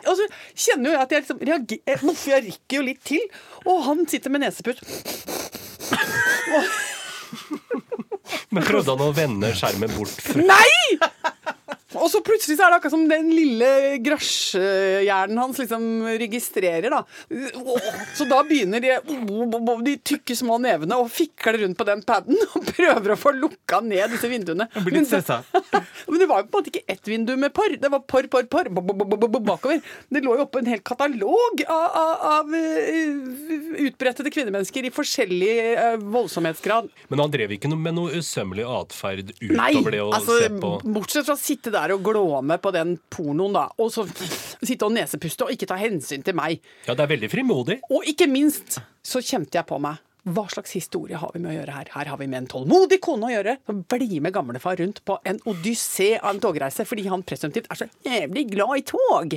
Og 0.06 0.14
så 0.16 0.26
kjenner 0.54 0.90
jo 0.90 0.94
jeg 0.94 1.02
at 1.02 1.12
jeg 1.12 1.24
liksom 1.24 1.40
reagerer 1.44 2.04
Uff, 2.08 2.22
Jeg 2.30 2.44
rykker 2.46 2.78
jo 2.78 2.84
litt 2.86 3.02
til, 3.04 3.24
og 3.68 3.82
han 3.84 4.06
sitter 4.08 4.32
med 4.32 4.46
neseput. 4.46 4.80
Men 8.54 8.64
prøvde 8.64 8.94
han 8.94 9.04
å 9.04 9.12
vende 9.16 9.52
skjermen 9.56 9.92
bort 9.96 10.22
fra 10.24 10.44
Nei! 10.46 10.98
Og 11.96 12.10
så 12.12 12.20
plutselig 12.24 12.58
så 12.58 12.66
er 12.66 12.72
det 12.74 12.78
akkurat 12.80 12.94
som 12.94 13.06
den 13.10 13.30
lille 13.34 13.70
grasjehjernen 14.04 15.40
hans 15.40 15.60
liksom 15.62 15.86
registrerer, 16.20 16.92
da. 16.92 17.02
Så 18.16 18.26
da 18.28 18.42
begynner 18.46 18.82
de, 18.82 18.96
de 19.86 19.96
tykke 20.12 20.36
små 20.38 20.58
nevene 20.62 20.98
å 21.00 21.08
fikle 21.10 21.56
rundt 21.62 21.78
på 21.78 21.86
den 21.88 22.02
paden 22.06 22.38
og 22.52 22.66
prøver 22.68 23.14
å 23.14 23.18
få 23.20 23.32
lukka 23.36 23.80
ned 23.84 24.12
disse 24.14 24.30
vinduene. 24.30 24.68
Men- 24.76 25.06
stressa. 25.06 25.40
Men 26.06 26.20
det 26.22 26.28
var 26.30 26.42
jo 26.42 26.48
på 26.50 26.58
en 26.58 26.62
måte 26.62 26.72
ikke 26.72 26.92
ett 26.92 27.08
vindu 27.08 27.34
med 27.38 27.52
par. 27.54 27.72
Det 27.80 27.90
var 27.92 28.02
par, 28.08 28.26
par, 28.32 28.46
par 28.50 28.68
b- 28.70 28.82
b- 28.82 29.06
b- 29.06 29.28
b- 29.28 29.42
bakover. 29.46 29.80
Det 30.12 30.22
lå 30.24 30.36
jo 30.38 30.44
oppe 30.46 30.60
en 30.62 30.70
hel 30.70 30.82
katalog 30.86 31.62
av, 31.66 31.86
av, 32.00 32.24
av 32.36 32.54
eh, 32.56 33.86
utbrettede 33.86 34.32
kvinnemennesker 34.34 34.86
i 34.88 34.92
forskjellig 34.94 35.52
uh, 35.76 35.96
voldsomhetsgrad. 36.14 36.88
Men 37.12 37.22
han 37.24 37.32
drev 37.34 37.56
ikke 37.56 37.70
noe 37.70 37.82
med 37.82 37.96
noe 37.98 38.20
usømmelig 38.20 38.66
atferd 38.76 39.32
Nei, 39.42 39.70
utover 39.76 39.96
det 39.96 40.02
å 40.04 40.10
altså, 40.16 40.38
se 40.42 40.50
på 40.62 40.72
bortsett 40.96 41.26
fra 41.28 41.36
å 41.36 41.40
sitte 41.40 41.72
der 41.74 41.85
og 41.94 42.02
glåme 42.06 42.58
på 42.62 42.72
den 42.74 42.96
pornoen, 43.12 43.54
da, 43.54 43.68
og 43.78 43.92
så 43.94 44.06
sitte 44.08 44.88
og 44.88 44.94
nesepuste 44.96 45.46
og 45.46 45.52
ikke 45.54 45.68
ta 45.70 45.78
hensyn 45.80 46.24
til 46.26 46.36
meg. 46.38 46.58
Ja, 46.88 46.96
det 46.96 47.04
er 47.04 47.12
veldig 47.14 47.30
frimodig. 47.32 47.78
Og 47.92 48.06
ikke 48.08 48.28
minst 48.30 48.80
så 49.06 49.22
kjente 49.22 49.58
jeg 49.60 49.68
på 49.68 49.78
meg 49.82 50.02
Hva 50.26 50.42
slags 50.50 50.72
historie 50.74 51.14
har 51.14 51.30
vi 51.30 51.38
med 51.38 51.52
å 51.52 51.56
gjøre 51.60 51.74
her? 51.76 51.90
Her 51.94 52.08
har 52.10 52.18
vi 52.18 52.26
med 52.26 52.40
en 52.40 52.48
tålmodig 52.50 52.96
kone 53.04 53.28
å 53.28 53.30
gjøre 53.30 53.52
som 53.68 53.84
blir 53.86 54.16
med 54.24 54.34
gamlefar 54.34 54.80
rundt 54.80 54.98
på 55.06 55.20
en 55.22 55.38
odyssé 55.46 56.16
av 56.18 56.32
en 56.32 56.40
togreise 56.42 56.82
fordi 56.88 57.04
han 57.06 57.22
presumptivt 57.22 57.70
er 57.70 57.78
så 57.78 57.86
jævlig 58.02 58.48
glad 58.56 58.80
i 58.80 58.82
tog. 58.90 59.36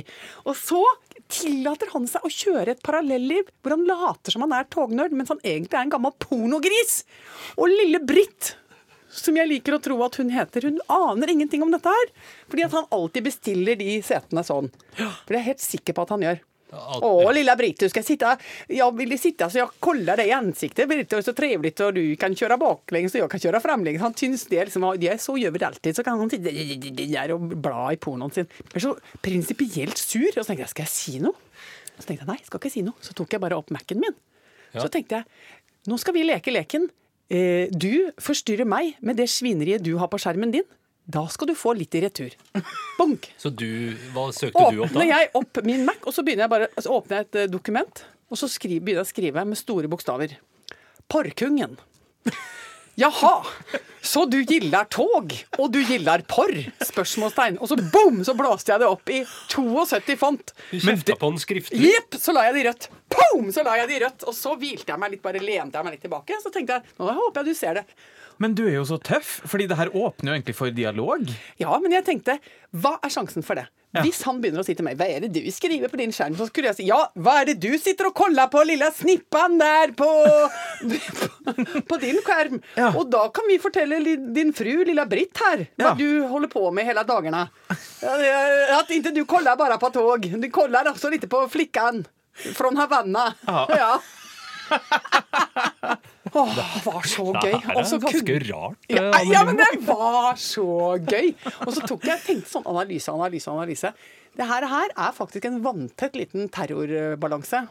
Og 0.50 0.58
så 0.58 0.82
tillater 1.30 1.92
han 1.92 2.08
seg 2.10 2.26
å 2.26 2.32
kjøre 2.34 2.74
et 2.74 2.82
parallelliv 2.82 3.52
hvor 3.62 3.76
han 3.76 3.86
later 3.86 4.34
som 4.34 4.42
han 4.42 4.56
er 4.58 4.66
tognerd, 4.72 5.14
mens 5.14 5.30
han 5.30 5.42
egentlig 5.44 5.78
er 5.78 5.86
en 5.86 5.94
gammel 5.94 6.16
pornogris. 6.26 7.04
Og 7.54 7.70
lille 7.70 8.02
Britt, 8.02 8.56
som 9.10 9.36
jeg 9.36 9.48
liker 9.50 9.74
å 9.76 9.80
tro 9.82 9.96
at 10.06 10.16
hun 10.20 10.30
heter, 10.30 10.62
hun 10.70 10.78
aner 10.88 11.32
ingenting 11.32 11.62
om 11.66 11.70
dette 11.74 11.90
her. 11.90 12.12
Fordi 12.48 12.64
at 12.68 12.72
han 12.78 12.86
alltid 12.94 13.24
bestiller 13.26 13.76
de 13.80 13.98
setene 14.06 14.44
sånn. 14.46 14.70
For 14.94 15.32
det 15.34 15.36
er 15.36 15.42
jeg 15.42 15.48
helt 15.54 15.64
sikker 15.66 15.96
på 15.98 16.02
at 16.06 16.14
han 16.14 16.24
gjør. 16.28 16.40
Alt- 16.70 17.02
Å, 17.02 17.32
lilla 17.34 17.56
Britt, 17.58 17.80
du 17.82 17.88
sitte? 17.88 18.22
Ja, 18.22 18.36
Jag 18.68 18.96
vill 18.96 19.18
sitta 19.18 19.50
så 19.50 19.58
jag 19.58 19.70
kollar 19.80 20.16
dig 20.16 20.28
i 20.28 20.32
ansiktet. 20.32 20.88
Britt, 20.88 21.08
det 21.10 21.16
är 21.16 21.22
så 21.22 21.32
trevligt 21.32 21.80
och 21.80 21.94
du 21.94 22.16
kan 22.16 22.36
köra 22.36 22.56
baklänges 22.56 23.14
och 23.14 23.20
jag 23.20 23.30
kan 23.30 23.40
köra 23.40 23.60
framlänges. 23.60 24.02
Han 24.02 24.14
syns 24.14 24.46
det 24.46 24.64
liksom, 24.64 24.96
det 24.98 25.08
är 25.08 25.18
så 25.18 25.36
gör 25.38 25.50
vi 25.50 25.58
det 25.58 25.66
alltid. 25.66 25.96
Så 25.96 26.04
kan 26.04 26.18
han 26.18 26.30
sitte 26.30 27.24
og 27.24 27.30
och 27.30 27.40
bla 27.58 27.92
i 27.92 27.96
pornoen 27.96 28.30
sin. 28.30 28.46
Jeg 28.72 28.76
er 28.76 28.80
så 28.86 28.94
prinsipielt 29.20 29.98
sur. 29.98 30.28
Og 30.36 30.44
så 30.44 30.46
tenkte 30.52 30.62
jeg, 30.62 30.68
skal 30.70 30.86
jeg 30.86 30.94
si 30.94 31.18
noe? 31.18 31.34
Så 31.98 32.06
tenkte 32.06 32.22
jeg, 32.22 32.28
nei, 32.30 32.38
skal 32.46 32.60
ikke 32.62 32.70
si 32.70 32.82
noe. 32.86 32.94
Så 33.02 33.14
tok 33.18 33.32
jeg 33.34 33.40
bare 33.42 33.58
opp 33.58 33.70
Mac-en 33.74 33.98
min. 34.00 34.14
Ja. 34.72 34.84
Så 34.84 34.88
tenkte 34.94 35.18
jeg, 35.18 35.24
nå 35.90 35.98
skal 35.98 36.14
vi 36.14 36.22
leke 36.22 36.54
leken. 36.54 36.86
Eh, 37.30 37.70
du 37.70 38.10
forstyrrer 38.18 38.66
meg 38.66 38.96
med 39.06 39.20
det 39.20 39.28
svineriet 39.30 39.84
du 39.86 39.94
har 40.00 40.10
på 40.10 40.18
skjermen 40.20 40.52
din. 40.54 40.66
Da 41.10 41.24
skal 41.30 41.50
du 41.50 41.56
få 41.58 41.72
litt 41.78 41.94
i 41.94 42.02
retur. 42.04 42.34
Bonk! 42.98 43.30
Så 43.40 43.52
du, 43.54 43.94
hva 44.14 44.28
søkte 44.34 44.66
du 44.70 44.82
opp 44.82 44.90
da? 44.90 44.98
Åpner 44.98 45.10
jeg 45.10 45.30
opp 45.38 45.62
min 45.66 45.86
Mac, 45.86 46.02
og 46.04 46.14
så 46.14 46.24
begynner 46.26 46.46
jeg 46.46 46.52
bare, 46.52 46.70
så 46.78 46.96
åpner 46.98 47.20
jeg 47.20 47.28
et 47.28 47.38
eh, 47.44 47.50
dokument, 47.50 48.02
og 48.30 48.38
så 48.38 48.50
skriver, 48.50 48.82
begynner 48.84 49.04
jeg 49.04 49.08
å 49.08 49.12
skrive 49.14 49.46
med 49.46 49.58
store 49.58 49.90
bokstaver. 49.90 50.36
Porkungen. 51.10 51.78
Jaha, 53.00 53.32
så 54.02 54.24
du 54.30 54.38
gillar 54.42 54.86
tog, 54.92 55.34
og 55.58 55.72
du 55.72 55.80
gillar 55.84 56.22
porr? 56.28 56.54
Spørsmålstegn. 56.84 57.58
Og 57.60 57.68
så 57.70 57.76
boom, 57.92 58.22
så 58.24 58.34
blåste 58.38 58.72
jeg 58.72 58.82
det 58.82 58.88
opp 58.88 59.12
i 59.12 59.20
72 59.52 60.16
font. 60.20 60.54
Du 60.70 60.78
kjefta 60.80 61.16
på 61.20 61.32
den 61.32 61.42
skriftlig. 61.42 61.82
Jepp, 61.90 62.16
så 62.20 62.34
la 62.36 62.46
jeg 62.48 62.56
det 62.56 62.62
i 62.62 62.68
rødt. 62.70 62.88
Boom, 63.12 63.50
så 63.54 63.64
la 63.66 63.76
jeg 63.80 63.90
det 63.90 63.98
i 63.98 64.04
rødt. 64.06 64.24
Og 64.30 64.36
så 64.36 64.54
hvilte 64.60 64.94
jeg 64.94 65.02
meg 65.02 65.14
litt, 65.16 65.24
bare 65.24 65.42
lente 65.44 65.76
jeg 65.76 65.86
meg 65.86 65.96
litt 65.98 66.06
tilbake. 66.06 66.40
Så 66.42 66.52
tenkte 66.54 66.78
jeg, 66.78 66.96
nå 67.00 67.12
håper 67.20 67.42
jeg 67.42 67.52
du 67.52 67.60
ser 67.60 67.80
det. 67.80 67.84
Men 68.40 68.56
du 68.56 68.64
er 68.64 68.78
jo 68.78 68.86
så 68.88 68.96
tøff, 69.04 69.42
fordi 69.44 69.66
det 69.68 69.76
her 69.76 69.92
åpner 69.92 70.32
jo 70.32 70.38
egentlig 70.38 70.56
for 70.56 70.72
dialog. 70.72 71.28
Ja, 71.60 71.74
men 71.82 71.92
jeg 71.92 72.06
tenkte, 72.06 72.38
hva 72.72 72.96
er 73.04 73.12
sjansen 73.12 73.44
for 73.44 73.60
det? 73.60 73.66
Hvis 73.90 74.20
han 74.22 74.36
begynner 74.38 74.62
å 74.62 74.64
si 74.66 74.74
til 74.78 74.84
meg, 74.86 74.94
hva 75.00 75.06
er 75.10 75.24
det 75.24 75.32
du 75.34 75.40
skriver 75.50 75.90
på 75.90 75.98
din 75.98 76.12
skjerm? 76.14 76.36
Så 76.38 76.46
skulle 76.46 76.68
jeg 76.70 76.76
si, 76.78 76.84
ja, 76.86 77.00
hva 77.18 77.40
er 77.40 77.48
det 77.50 77.56
du 77.64 77.72
sitter 77.82 78.06
og 78.06 78.14
koller 78.14 78.46
på, 78.52 78.62
lilla 78.68 78.86
snippan 78.94 79.56
der 79.58 79.90
på, 79.98 80.06
på, 80.84 81.54
på 81.90 81.98
din 82.04 82.20
skjerm? 82.22 82.60
Ja. 82.78 82.92
Og 82.94 83.08
da 83.10 83.24
kan 83.34 83.48
vi 83.50 83.58
fortelle 83.62 83.98
din 84.36 84.52
fru, 84.54 84.84
lilla 84.86 85.08
Britt 85.10 85.42
her, 85.42 85.66
hva 85.74 85.90
Ja. 85.90 85.94
du 85.98 86.22
holder 86.30 86.52
på 86.52 86.62
med 86.76 86.86
hele 86.86 87.02
dagene. 87.08 87.42
Ja, 88.04 88.14
At 88.78 88.94
ikke 88.94 89.10
du 89.16 89.24
kollar 89.26 89.58
bare 89.58 89.80
på 89.82 89.90
tog, 89.98 90.30
du 90.38 90.48
kollar 90.54 90.86
også 90.92 91.10
litt 91.10 91.26
på 91.30 91.42
flikkan 91.50 92.04
fra 92.54 92.70
Havanna. 92.78 93.26
Ja. 93.74 93.92
Åh, 96.32 96.52
det 96.56 96.64
var 96.86 97.08
så 97.08 97.24
gøy. 97.32 97.54
Det 97.54 97.72
er 97.72 98.02
ganske 98.04 98.22
kun... 98.26 98.44
rart. 98.50 98.88
ja, 98.90 99.04
eh, 99.08 99.30
ja, 99.30 99.44
men 99.48 99.58
det 99.60 99.68
var 99.88 100.38
så 100.40 100.66
gøy! 101.00 101.32
Og 101.66 101.72
så 101.76 101.84
tok 101.86 102.06
jeg 102.08 102.22
tenkte 102.26 102.52
sånn 102.52 102.68
analyse, 102.70 103.10
analyse, 103.12 103.50
analyse. 103.50 103.92
Det 104.38 104.46
her, 104.46 104.66
her 104.70 104.94
er 104.94 105.16
faktisk 105.16 105.48
en 105.48 105.58
vanntett 105.64 106.14
liten 106.18 106.48
terrorbalanse. 106.54 107.64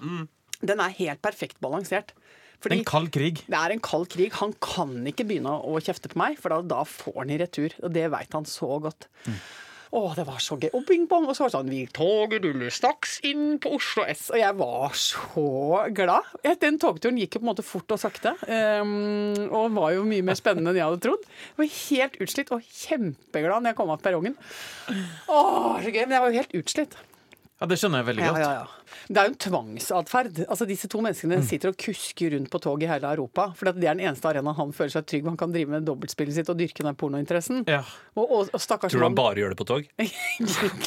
Den 0.60 0.84
er 0.84 0.98
helt 0.98 1.22
perfekt 1.24 1.60
balansert. 1.64 2.12
Fordi 2.60 2.82
En 2.82 2.84
kald 2.88 3.08
krig. 3.16 3.46
det 3.48 3.56
er 3.56 3.72
en 3.72 3.80
kald 3.80 4.10
krig. 4.12 4.34
Han 4.42 4.52
kan 4.60 4.92
ikke 5.08 5.24
begynne 5.30 5.54
å 5.64 5.80
kjefte 5.80 6.12
på 6.12 6.20
meg, 6.20 6.36
for 6.42 6.52
da, 6.52 6.60
da 6.76 6.82
får 6.84 7.22
han 7.22 7.32
i 7.32 7.40
retur. 7.40 7.76
Og 7.80 7.94
det 7.96 8.10
veit 8.12 8.36
han 8.36 8.48
så 8.50 8.82
godt. 8.84 9.08
Å, 9.90 10.02
det 10.14 10.26
var 10.28 10.38
så 10.44 10.54
gøy. 10.62 10.70
Og 10.78 10.84
bing 10.86 11.08
bong. 11.10 11.26
Og 11.26 11.34
så 11.34 11.44
var 11.44 11.50
det 11.50 11.56
sånn 11.58 11.72
Vi 11.74 11.82
toget 11.96 12.44
ruller 12.46 12.74
straks 12.74 13.16
inn 13.26 13.58
på 13.62 13.72
Oslo 13.80 14.06
S. 14.06 14.28
Og 14.30 14.38
jeg 14.38 14.58
var 14.60 14.98
så 15.02 15.46
glad. 15.98 16.30
Den 16.62 16.78
togturen 16.82 17.18
gikk 17.18 17.38
jo 17.38 17.42
på 17.42 17.48
en 17.48 17.52
måte 17.52 17.66
fort 17.66 17.96
og 17.96 18.02
sakte. 18.02 18.36
Um, 18.46 19.34
og 19.50 19.74
var 19.78 19.96
jo 19.98 20.06
mye 20.08 20.26
mer 20.26 20.38
spennende 20.38 20.76
enn 20.76 20.82
jeg 20.82 20.90
hadde 20.92 21.04
trodd. 21.08 21.26
Jeg 21.26 21.62
var 21.64 21.72
helt 21.80 22.20
utslitt 22.26 22.54
og 22.54 22.68
kjempeglad 22.84 23.66
når 23.66 23.74
jeg 23.74 23.80
kom 23.82 23.94
av 23.96 24.04
perrongen. 24.06 24.38
Å, 25.26 25.40
så 25.82 25.90
gøy. 25.90 26.04
Men 26.06 26.18
jeg 26.20 26.26
var 26.26 26.30
jo 26.30 26.44
helt 26.44 26.60
utslitt. 26.62 27.00
Ja, 27.60 27.68
Det 27.68 27.80
skjønner 27.82 28.04
jeg 28.04 28.12
veldig 28.14 28.28
godt. 28.30 28.40
Ja, 28.40 28.46
ja, 28.46 28.62
ja. 28.62 28.79
Det 29.08 29.18
er 29.18 29.28
jo 29.30 29.34
en 29.34 29.40
tvangsatferd. 29.46 30.42
Altså, 30.48 30.66
disse 30.70 30.88
to 30.92 31.02
menneskene 31.02 31.38
Mm. 31.40 31.44
sitter 31.48 31.70
og 31.70 31.78
kusker 31.78 32.32
rundt 32.36 32.50
på 32.50 32.60
tog 32.62 32.84
i 32.84 32.88
hele 32.90 33.08
Europa. 33.14 33.50
For 33.56 33.66
det 33.72 33.84
er 33.84 33.96
den 33.96 34.06
eneste 34.08 34.28
arenaen 34.30 34.56
han 34.56 34.72
føler 34.74 34.92
seg 34.92 35.06
trygg 35.06 35.26
han 35.30 35.38
kan 35.38 35.52
drive 35.54 35.70
med 35.70 35.86
dobbeltspillet 35.88 36.34
sitt 36.36 36.50
og 36.50 36.58
dyrke 36.58 36.84
den 36.84 36.96
pornointeressen. 36.96 37.64
Ja. 37.68 37.84
Og, 38.16 38.26
og, 38.32 38.50
og 38.54 38.60
Tror 38.60 38.90
du 39.00 39.04
han 39.06 39.16
bare 39.16 39.36
gjør 39.42 39.54
det 39.54 39.60
på 39.60 39.68
tog? 39.70 39.88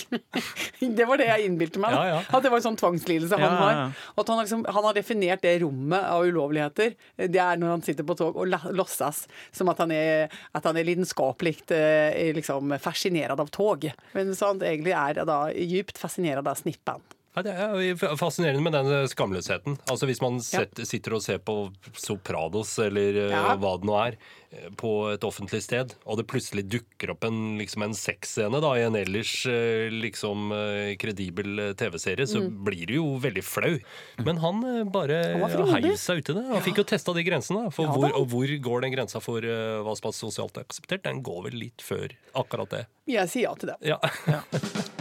Det 0.83 1.07
var 1.09 1.21
det 1.21 1.27
jeg 1.29 1.47
innbilte 1.49 1.81
meg. 1.83 1.95
Ja, 1.95 2.03
ja. 2.11 2.19
At 2.35 2.43
det 2.45 2.51
var 2.53 2.59
en 2.61 2.67
sånn 2.67 2.79
tvangslidelse 2.81 3.39
han 3.39 3.57
har. 3.59 3.81
Og 4.17 4.23
at 4.25 4.29
han, 4.33 4.39
har 4.41 4.47
liksom, 4.47 4.65
han 4.69 4.87
har 4.89 4.97
definert 4.97 5.43
det 5.45 5.55
rommet 5.63 6.03
av 6.03 6.27
ulovligheter. 6.27 6.95
Det 7.23 7.41
er 7.43 7.61
når 7.61 7.75
han 7.77 7.85
sitter 7.87 8.07
på 8.09 8.17
tog 8.19 8.37
og 8.37 8.51
losses 8.77 9.25
som 9.55 9.71
at 9.73 9.81
han 9.83 9.95
er, 9.95 10.33
at 10.55 10.69
han 10.69 10.77
er 10.81 10.87
lidenskapelig 10.89 11.57
eh, 11.75 12.33
liksom, 12.37 12.75
fascinert 12.83 13.39
av 13.39 13.51
tog. 13.55 13.87
Men 14.17 14.35
så 14.37 14.53
han 14.53 14.63
egentlig 14.67 14.95
er 14.97 15.23
da 15.29 15.41
djupt 15.55 16.01
fascinert 16.03 16.43
av 16.43 16.59
snippen. 16.59 17.03
Ja, 17.33 17.41
det 17.47 17.53
er 17.57 18.17
fascinerende 18.21 18.61
med 18.61 18.75
den 18.77 19.09
skamløsheten. 19.09 19.79
Altså 19.89 20.05
Hvis 20.09 20.21
man 20.21 20.37
setter, 20.45 20.85
sitter 20.85 21.15
og 21.17 21.23
ser 21.25 21.39
på 21.41 21.55
Sopranos 21.97 22.75
eller 22.85 23.17
eh, 23.27 23.33
Ja. 23.33 23.55
hva 23.57 23.71
det 23.81 23.89
nå 23.89 23.95
er, 23.97 24.19
eh, 24.53 24.67
på 24.77 24.91
et 25.15 25.25
offentlig 25.25 25.63
sted, 25.65 25.95
og 26.05 26.19
det 26.21 26.27
plutselig 26.29 26.67
dukker 26.69 27.15
opp 27.15 27.25
en, 27.25 27.57
liksom 27.57 27.87
en 27.87 27.97
sexscene 27.97 28.61
i 28.61 28.85
en 28.85 28.99
ellers 29.01 29.33
eh, 29.49 29.89
liksom 29.89 30.53
eh, 30.53 30.93
kredibel 31.01 31.59
eh, 31.71 31.73
TV-serie, 31.73 32.29
så 32.29 32.45
blir 32.53 32.85
du 32.93 32.95
jo 32.99 33.09
veldig 33.25 33.45
flau. 33.49 33.79
Men 34.21 34.37
han 34.45 34.61
eh, 34.69 34.85
bare 34.93 35.23
han 35.41 35.73
heiv 35.73 35.97
seg 35.97 36.21
uti 36.21 36.37
det. 36.37 36.45
Han 36.53 36.61
fikk 36.69 36.83
jo 36.85 36.89
testa 36.93 37.17
de 37.17 37.25
grensene. 37.25 37.71
For 37.73 37.89
Ja 37.89 37.97
hvor, 37.97 38.13
og 38.13 38.29
hvor 38.29 38.57
går 38.69 38.85
den 38.85 38.93
grensa 38.99 39.25
for 39.25 39.41
eh, 39.41 39.81
hva 39.81 39.97
som 39.97 40.13
er 40.13 40.19
sosialt 40.21 40.61
akseptert? 40.61 41.07
Den 41.09 41.25
går 41.25 41.47
vel 41.49 41.63
litt 41.65 41.81
før 41.81 42.13
akkurat 42.37 42.77
det. 42.77 42.85
Jeg 43.09 43.33
sier 43.33 43.49
ja 43.49 43.57
til 43.57 43.73
det. 43.73 43.81
Ja. 43.89 43.97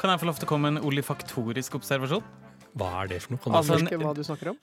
Kan 0.00 0.08
jeg 0.14 0.22
få 0.22 0.30
lov 0.30 0.38
til 0.40 0.46
å 0.48 0.48
komme 0.48 0.70
med 0.70 0.80
en 0.80 0.88
olifaktorisk 0.88 1.74
observasjon? 1.76 2.24
Hva 2.78 2.88
er 3.02 3.10
det 3.10 3.18
for 3.24 3.34
noe? 3.34 3.42
Kan 3.44 3.56
Altså, 3.58 3.76
en, 3.76 3.90
hva 4.00 4.14
du 4.16 4.22
snakker 4.24 4.52
om? 4.54 4.56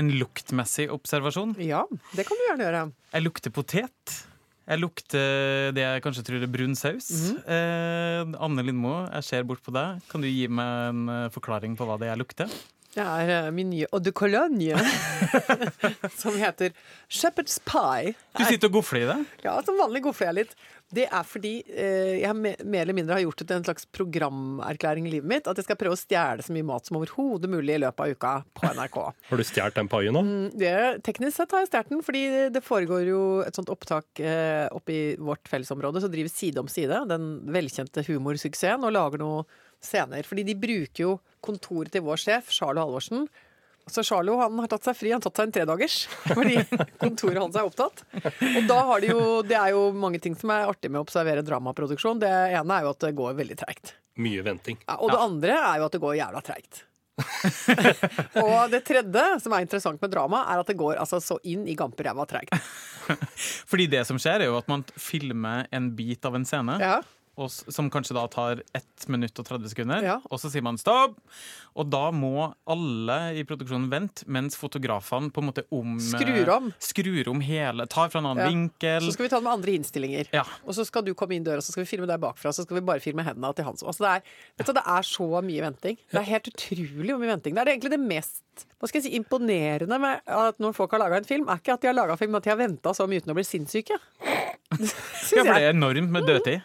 En 0.00 0.08
luktmessig 0.18 0.88
observasjon. 0.90 1.52
Ja, 1.62 1.84
det 2.16 2.24
kan 2.26 2.38
du 2.40 2.42
gjerne 2.48 2.66
gjøre. 2.66 2.82
Jeg 3.14 3.24
lukter 3.26 3.54
potet. 3.54 4.16
Jeg 4.70 4.78
lukter 4.82 5.70
det 5.74 5.82
jeg 5.82 6.02
kanskje 6.02 6.24
tror 6.26 6.42
er 6.46 6.50
brun 6.50 6.74
saus. 6.78 7.08
eh, 7.42 8.22
Anne 8.42 8.62
Lindmo, 8.66 8.96
jeg 9.14 9.26
ser 9.26 9.46
bort 9.46 9.62
på 9.66 9.74
deg. 9.74 10.02
Kan 10.10 10.22
du 10.22 10.28
gi 10.30 10.46
meg 10.50 10.90
en 10.90 11.00
eh, 11.10 11.30
forklaring 11.34 11.78
på 11.78 11.86
hva 11.86 11.98
det 11.98 12.08
er 12.08 12.14
jeg 12.16 12.22
lukter? 12.24 12.58
Det 12.90 13.04
er 13.04 13.30
eh, 13.30 13.50
min 13.54 13.68
nye 13.70 13.86
eau 13.92 14.00
de 14.02 14.10
cologne, 14.10 14.74
som 16.20 16.34
heter 16.34 16.74
Shepherd's 17.06 17.60
Pie. 17.62 18.16
Du 18.34 18.42
sitter 18.42 18.66
og 18.66 18.80
gofler 18.80 19.04
i 19.04 19.08
det. 19.12 19.18
Ja, 19.44 19.54
som 19.62 19.78
vanlig 19.78 20.02
gofler 20.08 20.32
jeg 20.32 20.38
litt. 20.40 20.56
Det 20.90 21.04
er 21.06 21.22
fordi 21.22 21.52
eh, 21.70 22.16
jeg 22.18 22.34
mer 22.34 22.80
eller 22.82 22.96
mindre 22.98 23.14
har 23.14 23.22
gjort 23.22 23.44
det 23.44 23.46
til 23.46 23.60
en 23.60 23.66
slags 23.68 23.86
programerklæring 23.94 25.06
i 25.06 25.12
livet 25.12 25.30
mitt. 25.30 25.46
At 25.46 25.60
jeg 25.60 25.68
skal 25.68 25.78
prøve 25.78 25.94
å 25.94 26.00
stjele 26.00 26.42
så 26.42 26.54
mye 26.56 26.66
mat 26.66 26.90
som 26.90 26.98
overhodet 26.98 27.52
mulig 27.52 27.76
i 27.76 27.82
løpet 27.84 28.02
av 28.02 28.16
uka 28.18 28.34
på 28.58 28.72
NRK. 28.74 28.98
Har 29.30 29.38
du 29.38 29.46
stjålet 29.46 29.78
den 29.78 29.92
paien 29.94 30.18
nå? 30.18 30.24
Det, 30.58 30.74
teknisk 31.06 31.38
sett 31.38 31.54
har 31.54 31.62
jeg 31.62 31.70
stjålet 31.70 31.94
den, 31.94 32.04
fordi 32.10 32.24
det 32.56 32.66
foregår 32.66 33.06
jo 33.06 33.22
et 33.46 33.54
sånt 33.54 33.70
opptak 33.70 34.18
eh, 34.18 34.66
oppe 34.74 34.96
i 34.96 35.02
vårt 35.14 35.46
fellesområde 35.50 36.02
som 36.02 36.10
driver 36.10 36.34
side 36.34 36.58
om 36.58 36.70
side, 36.70 37.04
den 37.10 37.32
velkjente 37.54 38.02
humorsuksessen, 38.10 38.82
og 38.82 38.96
lager 38.98 39.22
noen 39.22 39.60
scener. 39.84 40.26
Fordi 40.26 40.44
de 40.46 40.56
bruker 40.58 41.04
jo 41.04 41.14
kontoret 41.44 41.92
til 41.94 42.04
vår 42.06 42.20
sjef, 42.20 42.50
Charlo 42.54 42.84
Halvorsen. 42.84 43.28
Så 43.90 44.04
Charlo 44.06 44.36
han 44.38 44.58
har 44.60 44.68
tatt 44.70 44.86
seg 44.86 44.98
fri, 44.98 45.10
han 45.10 45.18
har 45.18 45.26
tatt 45.26 45.40
seg 45.40 45.48
en 45.48 45.54
tredagers 45.56 45.96
fordi 46.36 46.60
kontoret 47.00 47.40
hans 47.40 47.56
er 47.58 47.66
opptatt. 47.66 48.04
Og 48.12 48.68
da 48.68 48.76
har 48.92 49.02
de 49.02 49.10
jo, 49.10 49.24
det 49.46 49.56
er 49.58 49.72
jo 49.74 49.88
mange 49.96 50.20
ting 50.22 50.36
som 50.38 50.52
er 50.54 50.68
artig 50.70 50.92
med 50.92 51.00
å 51.00 51.06
observere 51.06 51.42
dramaproduksjon. 51.46 52.20
Det 52.22 52.30
ene 52.60 52.76
er 52.76 52.86
jo 52.86 52.92
at 52.92 53.08
det 53.08 53.16
går 53.18 53.34
veldig 53.40 53.58
treigt. 53.64 53.96
Mye 54.20 54.44
venting. 54.46 54.78
Ja, 54.86 55.00
og 55.00 55.10
det 55.10 55.18
andre 55.24 55.58
er 55.58 55.80
jo 55.80 55.88
at 55.88 55.96
det 55.96 56.02
går 56.04 56.16
jævla 56.20 56.44
treigt. 56.44 56.84
og 58.44 58.70
det 58.72 58.82
tredje 58.86 59.24
som 59.42 59.54
er 59.54 59.64
interessant 59.64 60.00
med 60.02 60.12
drama, 60.12 60.44
er 60.50 60.62
at 60.62 60.70
det 60.70 60.78
går 60.80 61.00
altså 61.00 61.20
så 61.22 61.38
inn 61.48 61.66
i 61.68 61.76
gamperæva 61.78 62.26
treigt. 62.30 62.54
Fordi 63.70 63.88
det 63.90 64.04
som 64.08 64.20
skjer, 64.20 64.44
er 64.44 64.52
jo 64.52 64.58
at 64.60 64.68
man 64.70 64.84
filmer 64.96 65.66
en 65.74 65.90
bit 65.96 66.24
av 66.28 66.38
en 66.38 66.46
scene. 66.48 66.78
Ja. 66.82 67.00
Og, 67.40 67.50
som 67.50 67.88
kanskje 67.92 68.14
da 68.16 68.26
tar 68.30 68.60
1 68.76 69.06
minutt 69.12 69.38
og 69.40 69.46
30 69.48 69.72
sekunder. 69.72 70.04
Ja. 70.04 70.16
Og 70.30 70.40
så 70.42 70.50
sier 70.52 70.64
man 70.66 70.78
stopp! 70.80 71.16
Og 71.78 71.86
da 71.88 72.08
må 72.12 72.48
alle 72.68 73.16
i 73.38 73.44
produksjonen 73.46 73.86
vente, 73.92 74.26
mens 74.30 74.58
fotografene 74.58 75.30
på 75.32 75.42
en 75.42 75.48
måte 75.48 75.64
om 75.74 75.96
Skrur 76.02 76.50
om. 76.56 76.68
Skrur 76.82 77.30
om 77.32 77.40
hele, 77.46 77.86
tar 77.90 78.10
fra 78.12 78.20
en 78.22 78.28
annen 78.32 78.42
Ja. 78.44 78.50
vinkel. 78.50 79.06
Så 79.06 79.14
skal 79.14 79.26
vi 79.28 79.32
ta 79.32 79.38
det 79.40 79.46
med 79.46 79.52
andre 79.54 79.76
innstillinger. 79.78 80.28
Ja. 80.34 80.44
Og 80.66 80.74
så 80.76 80.84
skal 80.88 81.06
du 81.06 81.14
komme 81.14 81.38
inn 81.38 81.46
døra, 81.46 81.62
så 81.62 81.72
skal 81.72 81.84
vi 81.86 81.90
filme 81.92 82.10
deg 82.10 82.20
bakfra, 82.20 82.52
så 82.52 82.66
skal 82.66 82.80
vi 82.80 82.84
bare 82.90 83.00
filme 83.00 83.24
hendene 83.26 83.54
til 83.56 83.64
Hans. 83.64 83.82
Altså 83.86 84.04
det, 84.04 84.10
er, 84.18 84.36
vet 84.58 84.66
du, 84.66 84.72
det 84.80 84.86
er 84.98 85.02
så 85.06 85.30
mye 85.46 85.64
venting. 85.68 85.98
Det 86.10 86.20
er 86.20 86.28
helt 86.34 86.50
utrolig 86.52 87.14
hvor 87.14 87.22
mye 87.22 87.34
venting. 87.36 87.54
Det 87.56 87.64
er 87.64 87.72
egentlig 87.76 87.94
det 87.96 88.02
mest 88.04 88.42
hva 88.80 88.88
skal 88.88 89.00
jeg 89.00 89.06
si, 89.06 89.16
imponerende 89.16 89.96
med 90.00 90.20
at 90.28 90.58
når 90.60 90.74
folk 90.76 90.92
har 90.92 91.00
laga 91.00 91.16
en 91.20 91.24
film, 91.28 91.48
er 91.48 91.60
ikke 91.60 91.74
at 91.76 91.82
de 91.84 91.88
har 91.90 91.96
laga 91.96 92.16
film, 92.20 92.32
men 92.34 92.40
at 92.42 92.44
de 92.48 92.52
har 92.52 92.58
venta 92.60 92.92
så 92.96 93.06
mye 93.08 93.20
uten 93.22 93.32
å 93.32 93.36
bli 93.36 93.44
sinnssyke. 93.46 93.96
Ja, 93.96 94.76
for 95.30 95.48
det 95.48 95.54
er 95.56 95.70
enormt 95.74 96.12
med 96.12 96.28
dødtid. 96.28 96.60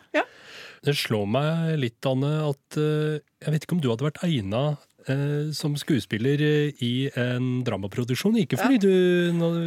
Det 0.85 0.93
slår 0.97 1.25
meg 1.29 1.71
litt, 1.81 1.97
Anne, 2.05 2.31
at 2.51 2.77
eh, 2.77 3.21
jeg 3.41 3.53
vet 3.55 3.65
ikke 3.65 3.77
om 3.77 3.81
du 3.81 3.89
hadde 3.89 4.05
vært 4.05 4.21
egna 4.27 4.61
eh, 5.09 5.49
som 5.55 5.73
skuespiller 5.79 6.41
eh, 6.45 6.83
i 6.85 7.07
en 7.17 7.63
dramaproduksjon. 7.65 8.37
Ikke 8.43 8.59
fordi 8.61 8.81
du 8.83 8.91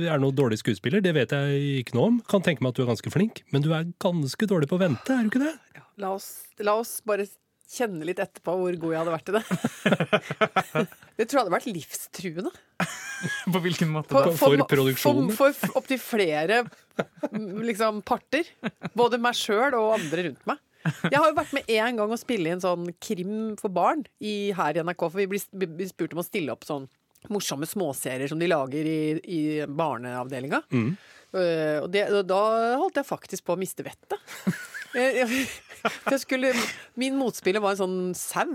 er 0.06 0.22
noe 0.22 0.36
dårlig 0.36 0.60
skuespiller, 0.62 1.02
det 1.02 1.16
vet 1.16 1.34
jeg 1.34 1.82
ikke 1.82 1.98
noe 1.98 2.12
om. 2.12 2.20
Kan 2.30 2.46
tenke 2.46 2.62
meg 2.62 2.74
at 2.74 2.78
du 2.78 2.84
er 2.86 2.92
ganske 2.92 3.14
flink, 3.14 3.42
men 3.54 3.66
du 3.66 3.72
er 3.74 3.90
ganske 4.02 4.50
dårlig 4.50 4.70
på 4.70 4.78
å 4.78 4.84
vente, 4.84 5.14
er 5.16 5.26
du 5.26 5.32
ikke 5.32 5.42
det? 5.42 5.56
La 5.98 6.14
oss, 6.14 6.30
la 6.62 6.76
oss 6.78 7.00
bare 7.06 7.26
kjenne 7.68 8.06
litt 8.06 8.20
etterpå 8.22 8.54
hvor 8.56 8.76
god 8.80 8.94
jeg 8.94 9.00
hadde 9.02 9.16
vært 9.16 9.28
i 9.28 9.36
det. 9.36 9.42
Det 11.18 11.24
tror 11.26 11.40
jeg 11.40 11.42
hadde 11.42 11.54
vært 11.56 11.64
livstruende. 11.74 12.50
På 13.52 13.58
hvilken 13.64 13.88
måte 13.90 14.14
For- 14.14 14.28
for, 14.38 14.54
for 14.54 14.70
produksjonen. 14.70 15.32
For, 15.34 15.50
for, 15.56 15.74
opptil 15.80 15.98
flere 15.98 16.60
liksom, 17.66 17.98
parter. 18.06 18.46
Både 18.94 19.18
meg 19.18 19.34
sjøl 19.34 19.74
og 19.74 19.96
andre 19.96 20.28
rundt 20.28 20.44
meg. 20.46 20.62
Jeg 21.12 21.18
har 21.20 21.28
jo 21.30 21.36
vært 21.36 21.54
med 21.56 21.68
én 21.72 21.98
gang 21.98 22.12
å 22.14 22.18
spille 22.20 22.52
inn 22.54 22.62
sånn 22.62 22.88
krim 23.02 23.34
for 23.60 23.72
barn 23.74 24.04
i, 24.20 24.50
her 24.56 24.78
i 24.78 24.84
NRK. 24.86 25.04
For 25.10 25.20
vi 25.20 25.28
blir 25.30 25.90
spurt 25.90 26.14
om 26.16 26.22
å 26.22 26.26
stille 26.26 26.54
opp 26.54 26.66
sånn 26.68 26.88
morsomme 27.34 27.66
småserier 27.66 28.30
som 28.30 28.38
de 28.38 28.46
lager 28.50 28.86
i, 28.86 28.98
i 29.26 29.40
barneavdelinga. 29.66 30.62
Eh, 30.72 31.78
og, 31.82 31.88
det, 31.92 32.06
og 32.14 32.22
da 32.30 32.42
holdt 32.80 33.00
jeg 33.00 33.08
faktisk 33.08 33.44
på 33.48 33.56
å 33.56 33.60
miste 33.60 33.84
vettet. 33.86 34.20
Skulle, 36.22 36.54
min 36.94 37.18
motspiller 37.18 37.60
var 37.64 37.74
en 37.74 37.82
sånn 37.82 37.98
sau. 38.16 38.46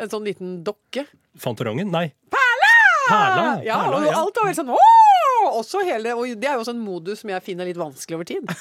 En 0.00 0.10
sånn 0.10 0.24
liten 0.26 0.60
dokke. 0.66 1.04
Fantorangen? 1.38 1.90
Nei. 1.92 2.08
Perla! 2.32 2.72
Perla, 3.08 3.46
Ja, 3.66 3.80
Perla, 3.82 3.98
og 3.98 4.16
alt 4.22 4.38
var 4.40 4.48
veldig 4.48 4.60
sånn 4.62 4.74
Åh! 4.76 5.48
Også 5.52 5.82
hele, 5.84 6.14
og 6.14 6.30
det 6.38 6.46
er 6.46 6.54
jo 6.54 6.62
også 6.62 6.72
en 6.76 6.84
modus 6.84 7.24
som 7.24 7.32
jeg 7.32 7.42
finner 7.44 7.66
litt 7.66 7.78
vanskelig 7.80 8.20
over 8.20 8.28
tid. 8.30 8.46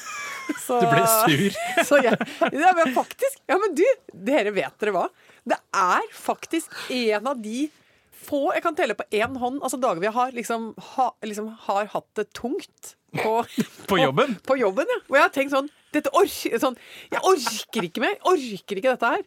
Så, 0.65 0.79
Du 0.81 0.87
ble 0.91 1.03
sur. 1.07 1.59
Så 1.89 1.99
jeg, 2.03 2.17
ja, 2.53 2.71
men 2.77 2.95
faktisk 2.95 3.43
Ja, 3.49 3.59
men 3.61 3.75
du, 3.77 3.85
dere 4.31 4.53
vet 4.55 4.77
dere 4.81 4.95
hva? 4.95 5.05
Det 5.47 5.57
er 5.73 6.09
faktisk 6.15 6.73
en 6.93 7.31
av 7.31 7.39
de 7.41 7.67
få 8.21 8.51
jeg 8.53 8.61
kan 8.61 8.75
telle 8.77 8.93
på 8.93 9.05
én 9.17 9.37
hånd 9.41 9.63
altså 9.65 9.79
dager 9.81 10.03
vi 10.03 10.11
har 10.13 10.33
liksom, 10.35 10.71
ha, 10.93 11.07
liksom 11.25 11.47
har 11.65 11.87
hatt 11.89 12.09
det 12.19 12.27
tungt 12.37 12.95
på, 13.11 13.45
På 13.89 13.97
jobben? 13.99 14.37
På, 14.47 14.55
jobben, 14.55 14.87
ja. 14.87 14.99
Og 15.09 15.17
jeg 15.17 15.25
har 15.25 15.31
tenkt 15.35 15.51
sånn, 15.51 15.67
orker, 16.15 16.57
sånn 16.61 16.77
Jeg 17.11 17.19
orker 17.27 17.87
ikke 17.87 18.03
mer! 18.03 18.15
Orker 18.31 18.79
ikke 18.79 18.93
dette 18.93 19.09
her. 19.17 19.25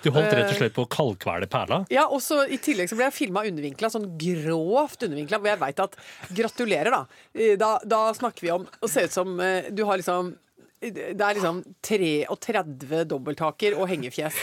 Du 0.00 0.08
holdt 0.14 0.32
rett 0.32 0.52
og 0.54 0.56
slett 0.56 0.76
på 0.76 0.86
å 0.86 0.88
kaldkvele 0.88 1.48
Perla. 1.50 1.82
Ja, 1.92 2.06
og 2.08 2.22
så 2.24 2.46
I 2.48 2.56
tillegg 2.64 2.88
så 2.88 2.96
ble 2.96 3.10
jeg 3.10 3.16
filma 3.18 3.44
undervinkla, 3.48 3.90
sånn 3.92 4.08
grovt 4.20 5.04
undervinkla, 5.04 5.42
hvor 5.42 5.52
jeg 5.52 5.60
veit 5.60 5.84
at 5.84 5.98
Gratulerer, 6.40 6.94
da. 6.94 7.22
Eh, 7.36 7.56
da. 7.60 7.74
Da 7.84 8.02
snakker 8.16 8.46
vi 8.46 8.54
om 8.54 8.64
å 8.64 8.88
se 8.90 9.04
ut 9.04 9.12
som 9.14 9.36
eh, 9.44 9.68
du 9.76 9.84
har 9.88 10.00
liksom 10.00 10.32
det 10.80 11.18
er 11.18 11.34
liksom 11.34 11.60
33 11.82 13.00
dobbelttaker 13.10 13.74
og 13.78 13.88
hengefjes 13.90 14.36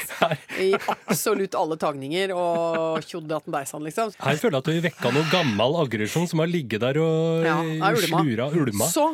i 0.60 0.72
absolutt 1.08 1.56
alle 1.56 1.78
tagninger. 1.80 2.34
Og 2.36 3.00
tjoddatten 3.08 3.56
deisan, 3.56 3.86
liksom. 3.88 4.12
Her 4.20 4.40
føler 4.42 4.58
jeg 4.58 4.64
at 4.64 4.70
du 4.72 4.82
vekka 4.90 5.14
noe 5.16 5.30
gammel 5.32 5.78
aggresjon 5.86 6.28
som 6.28 6.44
har 6.44 6.52
ligget 6.52 6.84
der 6.84 7.00
og 7.00 7.46
Ja, 7.48 7.60
eh, 7.64 7.80
ulma. 7.80 8.20
slura 8.26 8.50
ulma. 8.52 8.90
Så, 8.92 9.08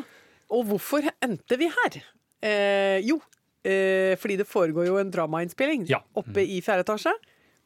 og 0.51 0.65
hvorfor 0.71 1.05
endte 1.21 1.59
vi 1.61 1.69
her? 1.69 1.99
Eh, 2.41 2.97
jo, 3.05 3.19
eh, 3.63 4.17
fordi 4.17 4.39
det 4.41 4.49
foregår 4.49 4.87
jo 4.89 4.97
en 4.97 5.11
dramainnspilling 5.13 5.85
Ja. 5.89 6.01
oppe 6.17 6.41
i 6.41 6.57
fjerde 6.65 6.87
etasje. 6.87 7.13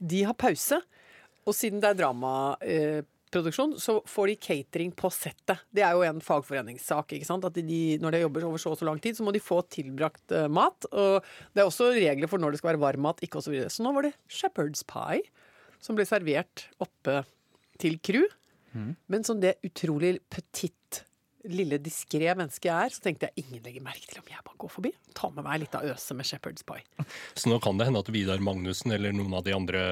De 0.03 0.23
har 0.27 0.33
pause, 0.35 0.81
og 1.47 1.53
siden 1.55 1.79
det 1.79 1.93
er 1.95 2.01
dramaproduksjon, 3.31 3.75
så 3.79 4.01
får 4.07 4.27
de 4.27 4.35
catering 4.35 4.91
på 4.95 5.09
settet. 5.13 5.63
Det 5.73 5.83
er 5.83 5.95
jo 5.95 6.05
en 6.05 6.21
fagforeningssak. 6.21 7.13
ikke 7.17 7.27
sant? 7.27 7.45
At 7.45 7.55
de, 7.55 7.97
når 8.01 8.11
de 8.11 8.21
jobber 8.23 8.45
over 8.45 8.61
så 8.61 8.71
og 8.71 8.79
så 8.79 8.85
lang 8.85 8.99
tid, 8.99 9.17
så 9.17 9.23
må 9.23 9.33
de 9.35 9.43
få 9.43 9.61
tilbrakt 9.69 10.31
uh, 10.31 10.47
mat. 10.47 10.87
Og 10.91 11.23
det 11.53 11.63
er 11.63 11.67
også 11.69 11.91
regler 11.95 12.27
for 12.31 12.41
når 12.41 12.55
det 12.55 12.61
skal 12.61 12.73
være 12.73 12.83
varm 12.83 13.05
mat, 13.07 13.21
ikke 13.21 13.39
osv. 13.39 13.49
Så, 13.49 13.55
videre. 13.55 13.73
så 13.73 13.85
nå 13.85 13.93
var 13.95 14.07
det 14.07 14.15
shepherd's 14.29 14.85
pie 14.87 15.23
som 15.83 15.97
ble 15.97 16.05
servert 16.07 16.67
oppe 16.81 17.23
til 17.81 17.99
crew. 17.99 18.25
Men 19.07 19.23
som 19.23 19.39
det 19.39 19.53
utrolig 19.63 20.17
petit, 20.27 21.03
lille 21.47 21.77
diskré 21.79 22.33
mennesket 22.35 22.67
jeg 22.67 22.75
er, 22.75 22.91
så 22.91 23.03
tenkte 23.05 23.29
jeg 23.29 23.45
ingen 23.45 23.61
legger 23.63 23.83
merke 23.85 24.09
til 24.09 24.19
om 24.19 24.27
jeg 24.27 24.43
bare 24.43 24.59
går 24.59 24.73
forbi. 24.73 24.91
Ta 25.15 25.29
med 25.31 25.45
meg 25.45 25.61
litt 25.61 25.77
av 25.77 25.85
øse 25.87 26.17
med 26.17 26.27
shepherd's 26.27 26.65
pie. 26.67 26.83
Så 27.39 27.51
nå 27.51 27.61
kan 27.63 27.79
det 27.79 27.87
hende 27.87 28.01
at 28.01 28.11
Vidar 28.11 28.43
Magnussen 28.43 28.91
eller 28.95 29.15
noen 29.15 29.37
av 29.37 29.45
de 29.45 29.53
andre 29.55 29.85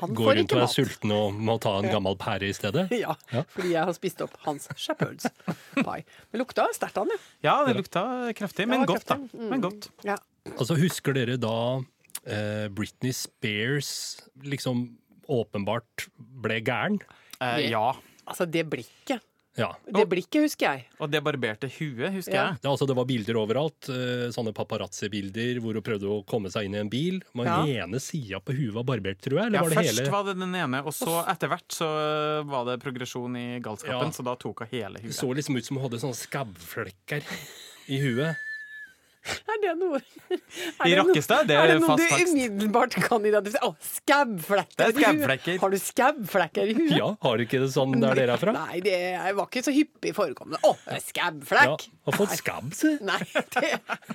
Han 0.00 0.10
får 0.10 0.16
går 0.18 0.30
rundt 0.34 0.50
ikke 0.52 0.56
og 0.58 0.62
er 0.66 0.72
sulten 0.72 1.12
og 1.14 1.34
må 1.48 1.54
ta 1.62 1.72
en 1.78 1.88
gammel 1.92 2.16
pære 2.20 2.48
i 2.50 2.54
stedet. 2.56 2.86
Ja, 3.04 3.14
Ja. 3.32 3.42
fordi 3.54 3.72
jeg 3.74 3.84
har 3.88 3.92
spist 3.96 4.20
opp 4.24 4.34
hans 4.46 4.68
shepherd's 4.74 5.28
pie. 5.76 6.02
Men 6.32 6.42
lukta 6.42 6.66
sterkt 6.76 6.98
av 6.98 7.06
den, 7.06 7.16
ja. 7.42 7.50
Ja, 7.50 7.54
det 7.68 7.76
lukta 7.78 8.02
kraftig, 8.36 8.66
men 8.68 8.84
godt, 8.88 9.06
da. 9.06 9.16
kraftig. 9.20 9.40
Mm. 9.40 9.48
Men 9.54 9.60
godt. 9.66 9.88
ja. 10.04 10.16
Altså, 10.56 10.76
Husker 10.78 11.14
dere 11.16 11.36
da 11.42 11.54
eh, 12.26 12.66
Britney 12.74 13.12
Spears 13.16 13.90
liksom 14.42 14.88
åpenbart 15.28 16.08
ble 16.18 16.60
gæren? 16.62 17.00
Eh, 17.40 17.68
ja. 17.70 17.92
Altså, 18.26 18.46
det 18.46 18.66
blikket. 18.70 19.22
Ja. 19.56 19.70
Det 19.88 20.04
blikket 20.08 20.42
husker 20.44 20.66
jeg. 20.68 20.84
Og 21.00 21.10
det 21.10 21.22
barberte 21.24 21.68
huet, 21.78 22.12
husker 22.12 22.34
Ja. 22.34 22.44
jeg. 22.50 22.60
Det, 22.60 22.68
altså, 22.70 22.86
det 22.86 22.96
var 22.96 23.04
bilder 23.08 23.34
overalt. 23.40 23.88
eh, 23.88 24.28
sånne 24.34 24.52
paparazzi-bilder 24.52 25.60
hvor 25.64 25.72
hun 25.78 25.82
prøvde 25.82 26.04
å 26.12 26.18
komme 26.26 26.50
seg 26.52 26.66
inn 26.66 26.74
i 26.74 26.78
en 26.78 26.90
bil. 26.92 27.22
Men 27.34 27.46
Ja. 27.46 27.56
Den 27.64 27.76
ene 27.94 28.00
sida 28.00 28.40
på 28.40 28.52
huet 28.52 28.74
var 28.74 28.84
barbert, 28.84 29.20
tror 29.20 29.38
jeg. 29.40 29.46
Eller 29.46 29.58
Ja, 29.58 29.62
var 29.62 29.70
det 29.70 29.78
først 29.78 29.98
hele 30.00 30.10
var 30.10 30.24
det 30.24 30.38
den 30.38 30.54
ene, 30.54 30.84
og 30.84 30.92
så 30.92 31.24
etter 31.26 31.48
hvert 31.48 31.68
så 31.68 32.44
var 32.46 32.64
det 32.66 32.80
progresjon 32.82 33.36
i 33.36 33.60
galskapen, 33.60 34.06
Ja. 34.06 34.10
så 34.10 34.22
da 34.24 34.34
tok 34.36 34.58
hun 34.60 34.68
hele 34.70 34.98
huet. 35.00 35.08
Det 35.08 35.14
så 35.16 35.32
liksom 35.34 35.56
ut 35.56 35.64
som 35.64 35.76
hun 35.78 35.88
hadde 35.90 36.00
sånne 36.00 36.16
skabbflekker 36.20 37.22
i 37.88 37.98
huet. 38.00 38.36
Er 39.56 39.60
det 39.62 39.72
noe 39.80 39.98
er 39.98 40.40
I 40.86 40.92
det 40.92 40.98
Rakkestad, 41.00 41.48
det 41.48 41.56
Er 41.56 41.64
er 41.64 41.72
det 41.74 41.82
noe 41.82 41.96
du 41.96 42.30
umiddelbart 42.30 42.96
kan 43.02 43.24
identifisere? 43.26 43.70
Å, 43.70 43.90
skabbflekker! 43.96 44.76
Det 44.76 44.86
er 44.86 44.92
i 44.92 44.96
skabbflekker. 45.00 45.58
Har 45.62 45.72
du 45.72 45.78
skabbflekker 45.82 46.72
i 46.72 46.76
huet? 46.76 46.94
Ja, 46.98 47.10
har 47.22 47.38
du 47.38 47.46
ikke 47.46 47.60
det 47.62 47.70
sånn 47.74 47.96
der 48.02 48.18
dere 48.18 48.36
er 48.36 48.42
fra? 48.42 48.54
Nei, 48.56 48.80
det 48.84 48.96
var 49.38 49.48
ikke 49.48 49.64
så 49.66 49.74
hyppig 49.74 50.14
forekommende. 50.16 50.60
Å, 50.66 50.74
det 50.86 51.00
er 51.00 51.44
Ja, 51.56 51.76
har 52.06 52.18
fått 52.20 52.36
skabb, 52.38 52.72
si. 52.76 52.92
Nei, 53.08 53.18
det 53.56 53.72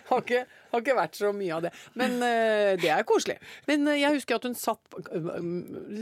har 0.09 0.21
ikke, 0.23 0.43
har 0.71 0.83
ikke 0.83 0.97
vært 0.97 1.19
så 1.19 1.31
mye 1.35 1.57
av 1.57 1.65
det. 1.67 1.73
Men 1.99 2.17
uh, 2.21 2.71
det 2.81 2.91
er 2.93 3.07
koselig. 3.07 3.37
Men 3.69 3.87
uh, 3.89 3.95
jeg 3.97 4.19
husker 4.19 4.39
at 4.39 4.47
hun 4.47 4.57
satt 4.57 4.99
eh, 5.11 5.41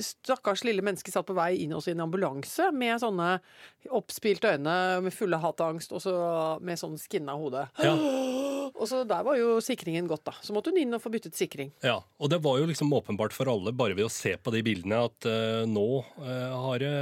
Stakkars 0.06 0.66
lille 0.68 0.86
menneske 0.86 1.14
satt 1.14 1.28
på 1.30 1.38
vei 1.38 1.52
inn 1.64 1.74
hos 1.76 1.90
en 1.90 2.06
ambulanse 2.06 2.70
med 2.76 3.02
sånne 3.02 3.38
oppspilte 3.96 4.54
øyne 4.56 4.78
med 5.06 5.16
fulle 5.16 5.40
hat 5.42 5.64
og 5.64 5.76
angst, 5.76 5.94
og 5.96 6.04
så 6.04 6.16
med 6.66 6.80
sånn 6.82 7.00
skinna 7.02 7.38
hode. 7.40 7.68
Ja. 7.82 7.96
Og 8.80 8.88
så 8.88 9.02
der 9.04 9.26
var 9.28 9.36
jo 9.36 9.58
sikringen 9.64 10.08
godt, 10.08 10.24
da. 10.30 10.34
Så 10.40 10.54
måtte 10.56 10.72
hun 10.72 10.80
inn 10.80 10.96
og 10.96 11.02
få 11.04 11.12
byttet 11.12 11.36
sikring. 11.36 11.74
Ja, 11.84 11.98
og 12.00 12.30
det 12.32 12.40
var 12.46 12.62
jo 12.62 12.68
liksom 12.70 12.94
åpenbart 12.96 13.36
for 13.36 13.52
alle, 13.52 13.74
bare 13.76 13.98
ved 13.98 14.08
å 14.08 14.12
se 14.14 14.38
på 14.40 14.54
de 14.56 14.62
bildene, 14.64 15.02
at 15.10 15.28
uh, 15.28 15.66
nå, 15.68 15.84
uh, 16.24 16.56
har 16.64 16.80
det, 16.80 16.94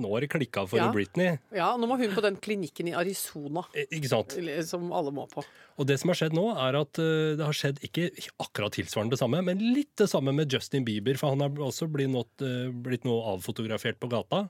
nå 0.00 0.10
har 0.14 0.24
det 0.24 0.30
klikka 0.32 0.64
for 0.70 0.80
Ja. 0.80 0.88
Britney. 0.94 1.36
Ja, 1.52 1.68
nå 1.76 1.88
må 1.90 1.98
hun 2.00 2.14
på 2.16 2.24
den 2.24 2.38
klinikken 2.40 2.88
i 2.88 2.96
Arizona, 2.96 3.66
Eh, 3.76 3.84
Ikke 3.98 4.08
sant? 4.08 4.36
som 4.64 4.88
alle 4.96 5.12
må 5.12 5.26
på. 5.28 5.44
Og 5.76 5.84
det 5.88 5.98
som 6.00 6.08
har 6.08 6.16
skjedd 6.22 6.32
nå, 6.36 6.46
er 6.56 6.78
at 6.80 6.96
uh, 7.02 7.36
det 7.36 7.44
har 7.44 7.56
skjedd 7.56 7.82
ikke 7.84 8.08
akkurat 8.40 8.72
tilsvarende 8.72 9.12
det 9.12 9.20
samme, 9.20 9.42
men 9.44 9.60
litt 9.76 9.92
det 10.00 10.08
samme 10.08 10.32
med 10.32 10.48
Justin 10.52 10.86
Bieber, 10.88 11.18
for 11.20 11.34
han 11.36 11.44
har 11.44 11.50
også 11.68 11.88
blitt, 11.92 12.16
eh, 12.40 12.70
blitt 12.72 13.04
nå 13.04 13.18
avfotografert 13.34 14.00
på 14.00 14.08
gata. 14.08 14.46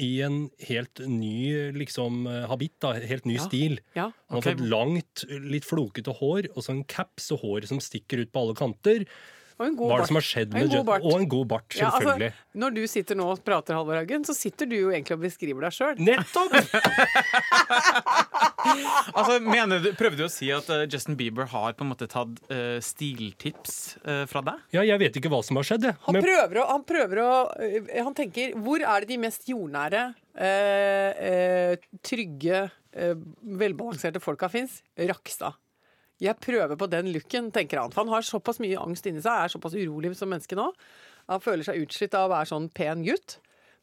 I 0.00 0.22
en 0.24 0.50
helt 0.64 1.00
ny 1.04 1.72
liksom, 1.76 2.22
eh, 2.26 2.46
habit, 2.48 2.72
da, 2.80 2.94
helt 2.94 3.26
ny 3.28 3.34
Ja. 3.36 3.44
stil. 3.48 3.78
Ja. 3.94 4.10
Han 4.28 4.40
har 4.40 4.42
fått 4.46 4.62
langt, 4.64 5.24
litt 5.28 5.64
flokete 5.68 6.14
hår, 6.16 6.48
og 6.56 6.62
så 6.64 6.70
en 6.70 6.84
caps 6.84 7.30
og 7.32 7.40
hår 7.42 7.66
som 7.68 7.78
stikker 7.78 8.22
ut 8.22 8.32
på 8.32 8.40
alle 8.40 8.54
kanter. 8.54 9.04
Og 9.58 9.66
en 9.66 9.76
god 9.78 9.90
Hva 9.90 9.96
er 9.96 10.04
det 10.04 10.10
som 10.12 10.18
har 10.20 10.26
skjedd 10.28 10.52
med 10.54 10.68
Justin? 10.68 10.88
Og 11.10 11.14
en 11.18 11.28
god 11.34 11.46
bart, 11.50 11.66
Ja, 11.74 11.88
altså, 11.88 11.98
selvfølgelig. 11.98 12.32
når 12.62 12.74
du 12.76 12.82
sitter 12.86 13.18
nå 13.18 13.26
og 13.32 13.40
prater, 13.46 13.74
Halvor 13.74 13.98
Haugen, 13.98 14.24
så 14.28 14.34
sitter 14.38 14.70
du 14.70 14.76
jo 14.76 14.92
egentlig 14.92 15.16
og 15.18 15.24
beskriver 15.24 15.66
deg 15.66 15.74
sjøl. 15.74 15.94
Nettopp! 15.98 16.54
Altså, 18.68 19.38
mener 19.40 19.80
du, 19.80 19.88
Prøvde 19.96 20.18
du 20.20 20.24
å 20.26 20.30
si 20.32 20.48
at 20.52 20.66
uh, 20.68 20.82
Justin 20.90 21.16
Bieber 21.18 21.46
har 21.48 21.72
på 21.78 21.84
en 21.86 21.90
måte 21.92 22.08
tatt 22.10 22.34
uh, 22.50 22.76
stiltips 22.84 23.96
uh, 24.02 24.24
fra 24.28 24.42
deg? 24.44 24.64
Ja, 24.76 24.82
jeg 24.84 25.00
vet 25.00 25.16
ikke 25.20 25.30
hva 25.32 25.40
som 25.46 25.56
har 25.60 25.66
skjedd, 25.66 25.86
jeg. 25.88 25.96
Han 26.04 26.18
Men 26.18 26.26
prøver 26.26 26.60
å, 26.60 26.66
han 26.68 26.84
prøver 26.88 27.22
å 27.22 27.30
Han 28.04 28.16
tenker 28.18 28.52
Hvor 28.60 28.82
er 28.82 29.04
det 29.04 29.12
de 29.14 29.18
mest 29.22 29.48
jordnære, 29.48 30.02
eh, 30.38 31.22
eh, 31.30 31.86
trygge, 32.04 32.66
eh, 32.92 33.14
velbalanserte 33.62 34.20
folka 34.22 34.50
fins? 34.52 34.82
Rakstad. 34.98 35.56
Jeg 36.22 36.34
prøver 36.42 36.74
på 36.78 36.88
den 36.90 37.12
looken, 37.14 37.52
tenker 37.54 37.78
han. 37.82 37.92
For 37.94 38.02
han 38.02 38.10
har 38.16 38.26
såpass 38.26 38.58
mye 38.62 38.78
angst 38.80 39.06
inni 39.06 39.22
seg, 39.22 39.44
er 39.44 39.52
såpass 39.52 39.76
urolig 39.78 40.10
som 40.18 40.30
menneske 40.32 40.58
nå. 40.58 40.70
Han 41.30 41.42
føler 41.44 41.66
seg 41.66 41.84
utslitt 41.84 42.16
av 42.18 42.26
å 42.26 42.32
være 42.32 42.50
sånn 42.50 42.70
pen 42.74 43.04
gutt. 43.06 43.38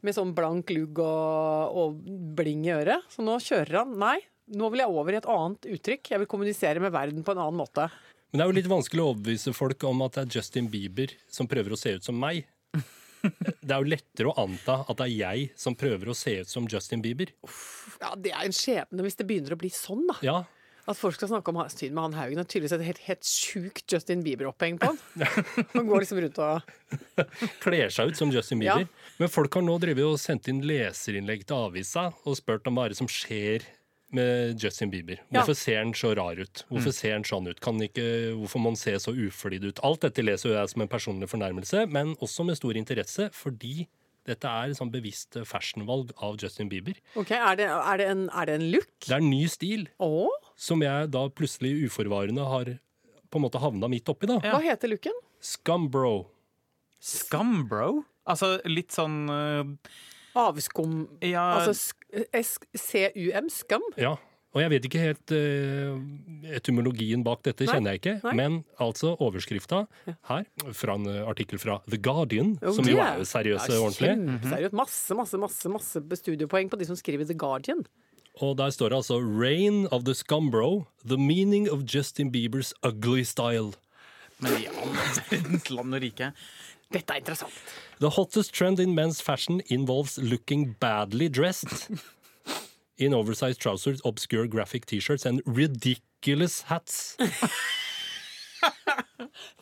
Med 0.05 0.17
sånn 0.17 0.33
blank 0.37 0.69
lugg 0.75 0.99
og, 1.01 1.77
og 1.79 2.01
bling 2.37 2.65
i 2.67 2.73
øret. 2.75 3.05
Så 3.13 3.23
nå 3.25 3.37
kjører 3.41 3.79
han. 3.81 3.93
Nei, 4.01 4.17
nå 4.53 4.67
vil 4.73 4.83
jeg 4.83 4.91
over 4.91 5.15
i 5.15 5.19
et 5.21 5.29
annet 5.31 5.69
uttrykk. 5.77 6.11
Jeg 6.11 6.21
vil 6.21 6.29
kommunisere 6.29 6.83
med 6.83 6.93
verden 6.93 7.23
på 7.25 7.33
en 7.33 7.41
annen 7.45 7.61
måte. 7.61 7.87
Men 8.29 8.41
det 8.41 8.43
er 8.43 8.51
jo 8.51 8.57
litt 8.57 8.69
vanskelig 8.69 9.01
å 9.01 9.07
overbevise 9.13 9.53
folk 9.55 9.87
om 9.87 10.03
at 10.03 10.17
det 10.17 10.25
er 10.25 10.37
Justin 10.37 10.67
Bieber 10.73 11.13
som 11.31 11.47
prøver 11.47 11.71
å 11.73 11.79
se 11.79 11.95
ut 11.95 12.05
som 12.05 12.19
meg. 12.19 12.43
Det 13.25 13.71
er 13.71 13.79
jo 13.79 13.89
lettere 13.89 14.29
å 14.29 14.35
anta 14.43 14.81
at 14.83 14.99
det 14.99 15.07
er 15.07 15.13
jeg 15.15 15.45
som 15.57 15.73
prøver 15.79 16.11
å 16.11 16.17
se 16.17 16.35
ut 16.43 16.51
som 16.51 16.67
Justin 16.69 17.01
Bieber. 17.01 17.31
Ja, 18.01 18.11
Det 18.19 18.33
er 18.35 18.43
en 18.43 18.53
skjebne 18.53 19.05
hvis 19.05 19.17
det 19.17 19.25
begynner 19.29 19.55
å 19.55 19.61
bli 19.63 19.71
sånn, 19.73 20.03
da. 20.11 20.17
Ja, 20.25 20.35
At 20.85 20.97
folk 20.99 21.15
skal 21.17 21.31
snakke 21.31 21.49
om 21.49 21.57
ha- 21.57 21.67
med 21.67 22.01
han 22.03 22.13
Haugen. 22.13 22.39
Er 22.41 22.45
tydeligvis 22.45 22.75
et 22.77 22.83
helt, 22.85 22.99
helt 23.07 23.25
sjukt 23.25 23.85
Justin 23.91 24.21
Bieber-oppheng 24.25 24.77
på 24.81 24.91
han. 24.91 24.99
Han 25.73 25.87
går 25.87 26.03
liksom 26.03 26.19
rundt 26.21 26.37
og 26.45 26.75
Kler 27.63 27.89
seg 27.93 28.11
ut 28.11 28.19
som 28.19 28.33
Justin 28.33 28.61
Bieber. 28.61 28.85
Ja. 28.85 29.15
Men 29.21 29.31
folk 29.33 29.57
har 29.57 29.65
nå 29.65 29.79
drevet 29.81 30.05
og 30.05 30.19
sendt 30.21 30.49
inn 30.51 30.61
leserinnlegg 30.67 31.47
til 31.49 31.57
avisa 31.69 32.11
og 32.25 32.37
spurt 32.37 32.69
om 32.69 32.77
hva 32.77 32.85
er 32.85 32.93
det 32.93 32.99
som 33.01 33.09
skjer 33.09 33.65
med 34.15 34.61
Justin 34.61 34.91
Bieber. 34.93 35.17
Ja. 35.33 35.39
Hvorfor 35.41 35.57
ser 35.57 35.81
han 35.81 35.93
så 35.97 36.13
rar 36.15 36.37
ut? 36.39 36.61
Hvorfor 36.69 36.93
ser 36.95 37.15
han 37.17 37.25
sånn 37.27 37.49
ut? 37.49 37.59
Kan 37.63 37.81
ikke, 37.83 38.05
hvorfor 38.37 38.61
må 38.61 38.71
han 38.71 38.79
se 38.79 38.93
så 39.01 39.11
uflidd 39.11 39.65
ut? 39.65 39.81
Alt 39.83 40.05
dette 40.05 40.23
leser 40.23 40.53
jeg 40.53 40.71
som 40.71 40.85
en 40.85 40.91
personlig 40.91 41.29
fornærmelse, 41.33 41.87
men 41.91 42.13
også 42.23 42.45
med 42.47 42.59
stor 42.61 42.77
interesse, 42.79 43.27
fordi 43.35 43.87
dette 44.25 44.49
er 44.49 44.71
et 44.71 44.77
sånn 44.79 44.89
bevisst 44.93 45.35
fashionvalg 45.45 46.13
av 46.23 46.37
Justin 46.41 46.69
Bieber. 46.71 46.97
Ok, 47.19 47.33
er 47.37 47.59
det, 47.59 47.67
er 47.69 47.99
det, 48.01 48.07
en, 48.13 48.23
er 48.33 48.49
det 48.49 48.55
en 48.59 48.67
look? 48.73 48.89
Det 49.05 49.13
er 49.13 49.21
en 49.21 49.29
ny 49.33 49.43
stil 49.51 49.83
Å? 50.01 50.09
Som 50.55 50.81
jeg 50.83 51.11
da 51.13 51.25
plutselig 51.35 51.75
uforvarende 51.89 52.47
har 52.47 52.73
på 53.29 53.39
en 53.39 53.43
måte 53.43 53.59
havna 53.59 53.89
midt 53.91 54.09
oppi, 54.11 54.29
da. 54.31 54.39
Hva 54.43 54.61
heter 54.63 54.91
looken? 54.91 55.15
Scumbro. 55.43 56.27
Scumbro? 57.03 57.65
bro? 57.69 58.03
Altså 58.25 58.55
litt 58.65 58.95
sånn 58.95 59.25
uh... 59.29 59.65
Avskum 60.35 61.05
Ja, 61.23 61.61
Altså 61.61 61.75
C-U-M? 62.75 63.51
skam? 63.53 63.85
Ja. 63.99 64.15
Og 64.55 64.61
jeg 64.63 64.71
vet 64.71 64.85
ikke 64.87 65.01
helt 65.03 65.31
uh, 65.35 65.97
etymologien 66.55 67.25
bak 67.27 67.41
dette, 67.43 67.65
Nei, 67.67 67.73
kjenner 67.75 67.95
jeg 67.95 67.99
ikke. 68.01 68.13
nei. 68.23 68.35
Men 68.39 68.53
altså 68.79 69.11
overskrifta 69.19 69.81
her, 70.29 70.45
fra 70.71 70.95
en 70.95 71.09
eh, 71.11 71.19
artikkel 71.27 71.59
fra 71.59 71.81
The 71.91 71.99
Guardian, 71.99 72.53
Oh, 72.63 72.71
som 72.77 72.87
jo 72.87 73.01
er 73.03 73.25
seriøse 73.27 73.67
er 73.67 73.75
og 73.75 73.89
ordentlig. 73.89 74.13
Kjempeseriøst. 74.13 74.77
Masse, 74.79 75.17
masse, 75.19 75.41
masse, 75.43 75.73
masse 75.75 76.21
studiepoeng 76.21 76.71
på 76.71 76.79
de 76.79 76.87
som 76.87 76.95
skriver 76.95 77.27
The 77.27 77.35
Guardian. 77.35 77.83
Og 78.41 78.57
der 78.57 78.69
står 78.69 78.89
det 78.89 78.95
altså 78.95 79.19
'Reign 79.19 79.87
of 79.91 80.03
the 80.03 80.13
Scumbro. 80.13 80.85
The 81.07 81.17
meaning 81.17 81.71
of 81.71 81.79
Justin 81.93 82.31
Biebers 82.31 82.73
ugly 82.83 83.23
style'. 83.23 83.75
Men 84.39 84.51
ja, 84.61 84.69
verdens 85.31 85.69
land 85.75 85.95
og 85.95 86.01
rike. 86.01 86.31
Dette 86.93 87.13
er 87.13 87.17
interessant. 87.17 87.53
The 87.99 88.09
hottest 88.09 88.53
trend 88.53 88.79
in 88.79 88.99
men's 88.99 89.21
fashion 89.21 89.61
involves 89.69 90.17
looking 90.17 90.75
badly 90.79 91.29
dressed. 91.29 91.89
In 92.97 93.13
oversized 93.13 93.59
trousers, 93.59 94.01
obscure 94.05 94.47
graphic 94.47 94.85
T-shirts 94.85 95.25
and 95.25 95.41
ridiculous 95.45 96.61
hats. 96.61 97.17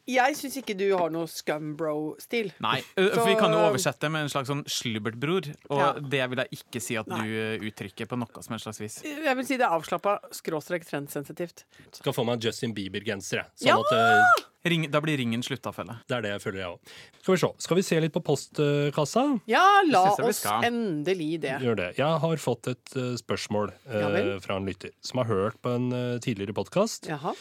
Jeg 0.03 0.36
syns 0.36 0.58
ikke 0.60 0.75
du 0.77 0.86
har 0.97 1.10
noe 1.13 1.29
scumbro-stil. 1.32 2.49
Nei, 2.63 2.82
for 2.97 3.23
vi 3.25 3.36
kan 3.39 3.53
jo 3.56 3.62
oversette 3.69 4.10
med 4.12 4.25
en 4.25 4.32
slags 4.32 4.49
sånn 4.51 4.63
slubbertbror, 4.69 5.47
og 5.71 5.79
Ja. 5.79 5.91
det 5.97 6.29
vil 6.29 6.41
jeg 6.43 6.60
ikke 6.60 6.82
si 6.84 6.97
at 6.99 7.08
Nei. 7.08 7.21
du 7.23 7.69
uttrykker 7.69 8.10
på 8.12 8.17
noe 8.19 8.43
som 8.43 8.53
helst 8.53 8.67
slags 8.67 8.82
vis. 8.84 8.97
Jeg 9.03 9.36
vil 9.39 9.45
si 9.47 9.56
det 9.58 9.65
er 9.65 9.71
avslappa, 9.77 10.17
skråstrek 10.36 10.86
trendsensitivt. 10.86 11.63
Skal 11.93 12.13
få 12.13 12.25
meg 12.27 12.36
en 12.36 12.41
Justin 12.49 12.73
Bieber-genser, 12.75 13.43
jeg. 13.43 13.47
Sånn 13.63 13.67
Ja! 13.67 13.79
at 13.79 14.49
Ring, 14.65 14.86
da 14.89 15.01
blir 15.03 15.17
ringen 15.19 15.41
slutta, 15.43 15.73
føler 15.75 15.99
det 16.08 16.15
er 16.15 16.21
det 16.21 16.29
jeg 16.32 16.41
føler, 16.41 16.60
jeg 16.60 16.71
òg. 16.71 16.79
Skal 17.21 17.34
vi 17.34 17.39
se. 17.41 17.47
Skal 17.60 17.75
vi 17.75 17.82
se 17.84 17.99
litt 17.99 18.13
på 18.13 18.21
postkassa? 18.23 19.41
Ja, 19.45 19.82
la 19.89 20.03
oss 20.13 20.45
endelig 20.63 21.41
det. 21.41 21.58
Gjør 21.60 21.75
det. 21.75 21.89
Jeg 21.97 22.19
har 22.23 22.38
fått 22.38 22.67
et 22.71 22.95
spørsmål 23.19 23.73
eh, 23.89 23.99
Ja 23.99 24.39
fra 24.39 24.56
en 24.56 24.65
lytter 24.65 24.91
som 25.01 25.17
har 25.19 25.25
hørt 25.27 25.62
på 25.62 25.75
en 25.75 26.19
tidligere 26.23 26.53
podkast 26.56 27.08
Jaha. 27.12 27.34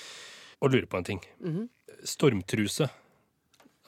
Og 0.62 0.70
lurer 0.72 0.86
på 0.90 1.00
en 1.00 1.08
ting. 1.10 1.22
Mhm. 1.42 1.68
Stormtruse. 2.06 2.88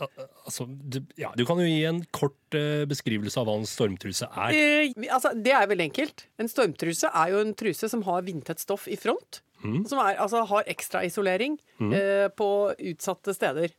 Al- 0.02 0.10
Altså, 0.44 0.66
du, 0.68 0.98
ja, 1.16 1.30
du 1.38 1.44
kan 1.48 1.56
jo 1.62 1.64
gi 1.64 1.84
en 1.88 2.00
kort 2.12 2.56
uh, 2.58 2.82
beskrivelse 2.90 3.38
av 3.40 3.46
hva 3.48 3.54
en 3.60 3.64
stormtruse 3.68 4.26
er. 4.26 4.52
Eh, 4.52 4.90
altså, 5.14 5.30
det 5.38 5.54
er 5.54 5.68
veldig 5.70 5.86
enkelt. 5.86 6.24
En 6.42 6.50
stormtruse 6.50 7.08
er 7.08 7.30
jo 7.32 7.38
en 7.40 7.54
truse 7.56 7.88
som 7.88 8.02
har 8.04 8.26
vindtett 8.26 8.60
stoff 8.60 8.88
i 8.90 8.98
front. 9.00 9.40
Som 9.64 9.96
er, 10.02 10.18
altså, 10.20 10.42
har 10.50 10.66
ekstraisolering 10.68 11.54
eh, 11.94 12.26
på 12.36 12.48
utsatte 12.90 13.32
steder. 13.32 13.72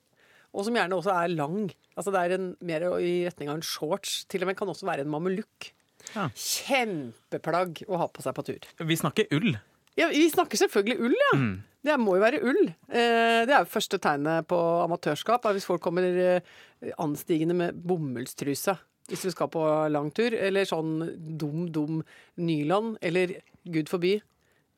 Og 0.55 0.65
som 0.65 0.73
gjerne 0.79 0.97
også 0.97 1.12
er 1.13 1.36
lang. 1.36 1.67
Altså, 1.93 2.10
det 2.15 2.23
er 2.23 2.34
en, 2.39 2.47
mer 2.65 2.88
i 2.97 3.12
retning 3.27 3.51
av 3.51 3.60
en 3.60 3.67
shorts. 3.67 4.23
Til 4.31 4.41
og 4.41 4.49
med 4.49 4.58
kan 4.58 4.71
også 4.71 4.88
være 4.89 5.05
en 5.05 5.12
mamelukk. 5.13 5.69
Ja. 6.15 6.31
Kjempeplagg 6.34 7.84
å 7.86 7.99
ha 8.01 8.08
på 8.10 8.23
seg 8.25 8.34
på 8.38 8.47
tur. 8.49 8.65
Vi 8.81 8.97
snakker 8.97 9.29
ull. 9.36 9.53
Ja, 9.95 10.10
vi 10.12 10.25
snakker 10.29 10.60
selvfølgelig 10.60 10.99
ull, 10.99 11.15
ja. 11.31 11.38
Det 11.86 11.95
må 12.01 12.15
jo 12.17 12.23
være 12.23 12.41
ull. 12.41 12.63
Eh, 12.89 13.45
det 13.45 13.53
er 13.53 13.62
jo 13.62 13.69
første 13.69 13.99
tegnet 14.01 14.47
på 14.49 14.58
amatørskap. 14.84 15.45
Hvis 15.53 15.67
folk 15.69 15.81
kommer 15.86 16.03
eh, 16.03 16.41
anstigende 16.97 17.53
med 17.53 17.73
bomullstruse 17.86 18.75
hvis 19.05 19.21
du 19.21 19.29
skal 19.29 19.51
på 19.53 19.62
lang 19.93 20.10
tur. 20.17 20.34
Eller 20.34 20.65
sånn 20.65 20.95
dum, 21.38 21.67
dum 21.69 22.01
nylon. 22.41 22.95
Eller 23.05 23.38
gud 23.69 23.91
forby 23.91 24.17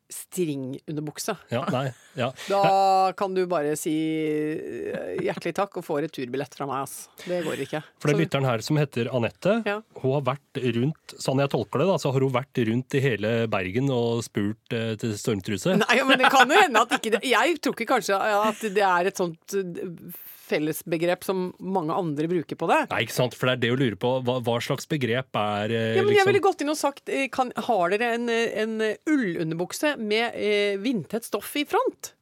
stringunderbukse. 0.09 1.35
Ja, 1.51 1.63
nei, 1.71 1.91
ja. 2.15 2.31
Da 2.51 3.13
kan 3.17 3.33
du 3.35 3.43
bare 3.49 3.75
si 3.79 3.93
eh, 3.93 5.17
hjertelig 5.25 5.55
takk 5.57 5.79
og 5.79 5.85
få 5.85 5.99
returbillett 6.03 6.55
fra 6.57 6.67
meg, 6.69 6.85
ass. 6.85 7.07
Det 7.25 7.41
går 7.45 7.63
ikke. 7.67 7.81
For 7.99 8.11
det 8.11 8.15
er 8.15 8.23
lytteren 8.23 8.47
her 8.47 8.63
som 8.65 8.79
heter 8.79 9.11
Anette. 9.15 9.57
Ja. 9.67 9.79
Hun 10.01 10.15
har 10.17 10.23
vært 10.33 10.61
rundt 10.77 11.17
sånn 11.19 11.43
jeg 11.43 11.51
tolker 11.53 11.83
det 11.83 11.89
da, 11.91 11.97
så 12.01 12.13
har 12.15 12.25
hun 12.27 12.35
vært 12.35 12.63
rundt 12.69 12.97
i 12.97 13.03
hele 13.03 13.33
Bergen 13.51 13.91
og 13.93 14.23
spurt 14.27 14.77
eh, 14.77 14.93
til 15.01 15.17
stormtruse. 15.19 15.75
Nei, 15.83 15.99
men 16.07 16.23
det 16.23 16.31
kan 16.33 16.49
jo 16.49 16.61
hende 16.61 16.85
at 16.87 16.97
ikke 16.97 17.17
det 17.17 17.23
Jeg 17.27 17.59
tror 17.61 17.75
ikke 17.75 17.91
kanskje 17.95 18.17
at 18.17 18.63
det 18.73 18.87
er 18.87 19.11
et 19.11 19.19
sånt 19.19 19.57
eh, 19.59 20.23
fellesbegrep 20.47 21.25
som 21.27 21.49
mange 21.59 21.95
andre 21.95 22.29
bruker 22.31 22.59
på 22.59 22.69
det. 22.71 22.81
Nei, 22.91 23.03
ikke 23.05 23.17
sant? 23.17 23.37
For 23.37 23.49
det 23.49 23.57
er 23.57 23.63
det 23.65 23.73
å 23.75 23.79
lure 23.79 23.99
på. 23.99 24.13
Hva, 24.27 24.39
hva 24.45 24.57
slags 24.63 24.89
begrep 24.89 25.39
er 25.39 25.73
eh, 25.73 25.95
Ja, 25.99 26.05
men 26.05 26.15
jeg 26.15 26.27
ville 26.27 26.37
liksom 26.39 26.49
gått 26.49 26.65
inn 26.65 26.73
og 26.73 26.79
sagt 26.79 27.11
eh, 27.11 27.27
kan, 27.33 27.51
Har 27.67 27.93
dere 27.93 28.13
en, 28.17 28.29
eh, 28.31 28.53
en 28.63 28.77
ullunderbukse 29.09 29.95
med 29.99 30.35
eh, 30.35 30.77
vindtett 30.81 31.27
stoff 31.27 31.53
i 31.59 31.65
front? 31.67 32.13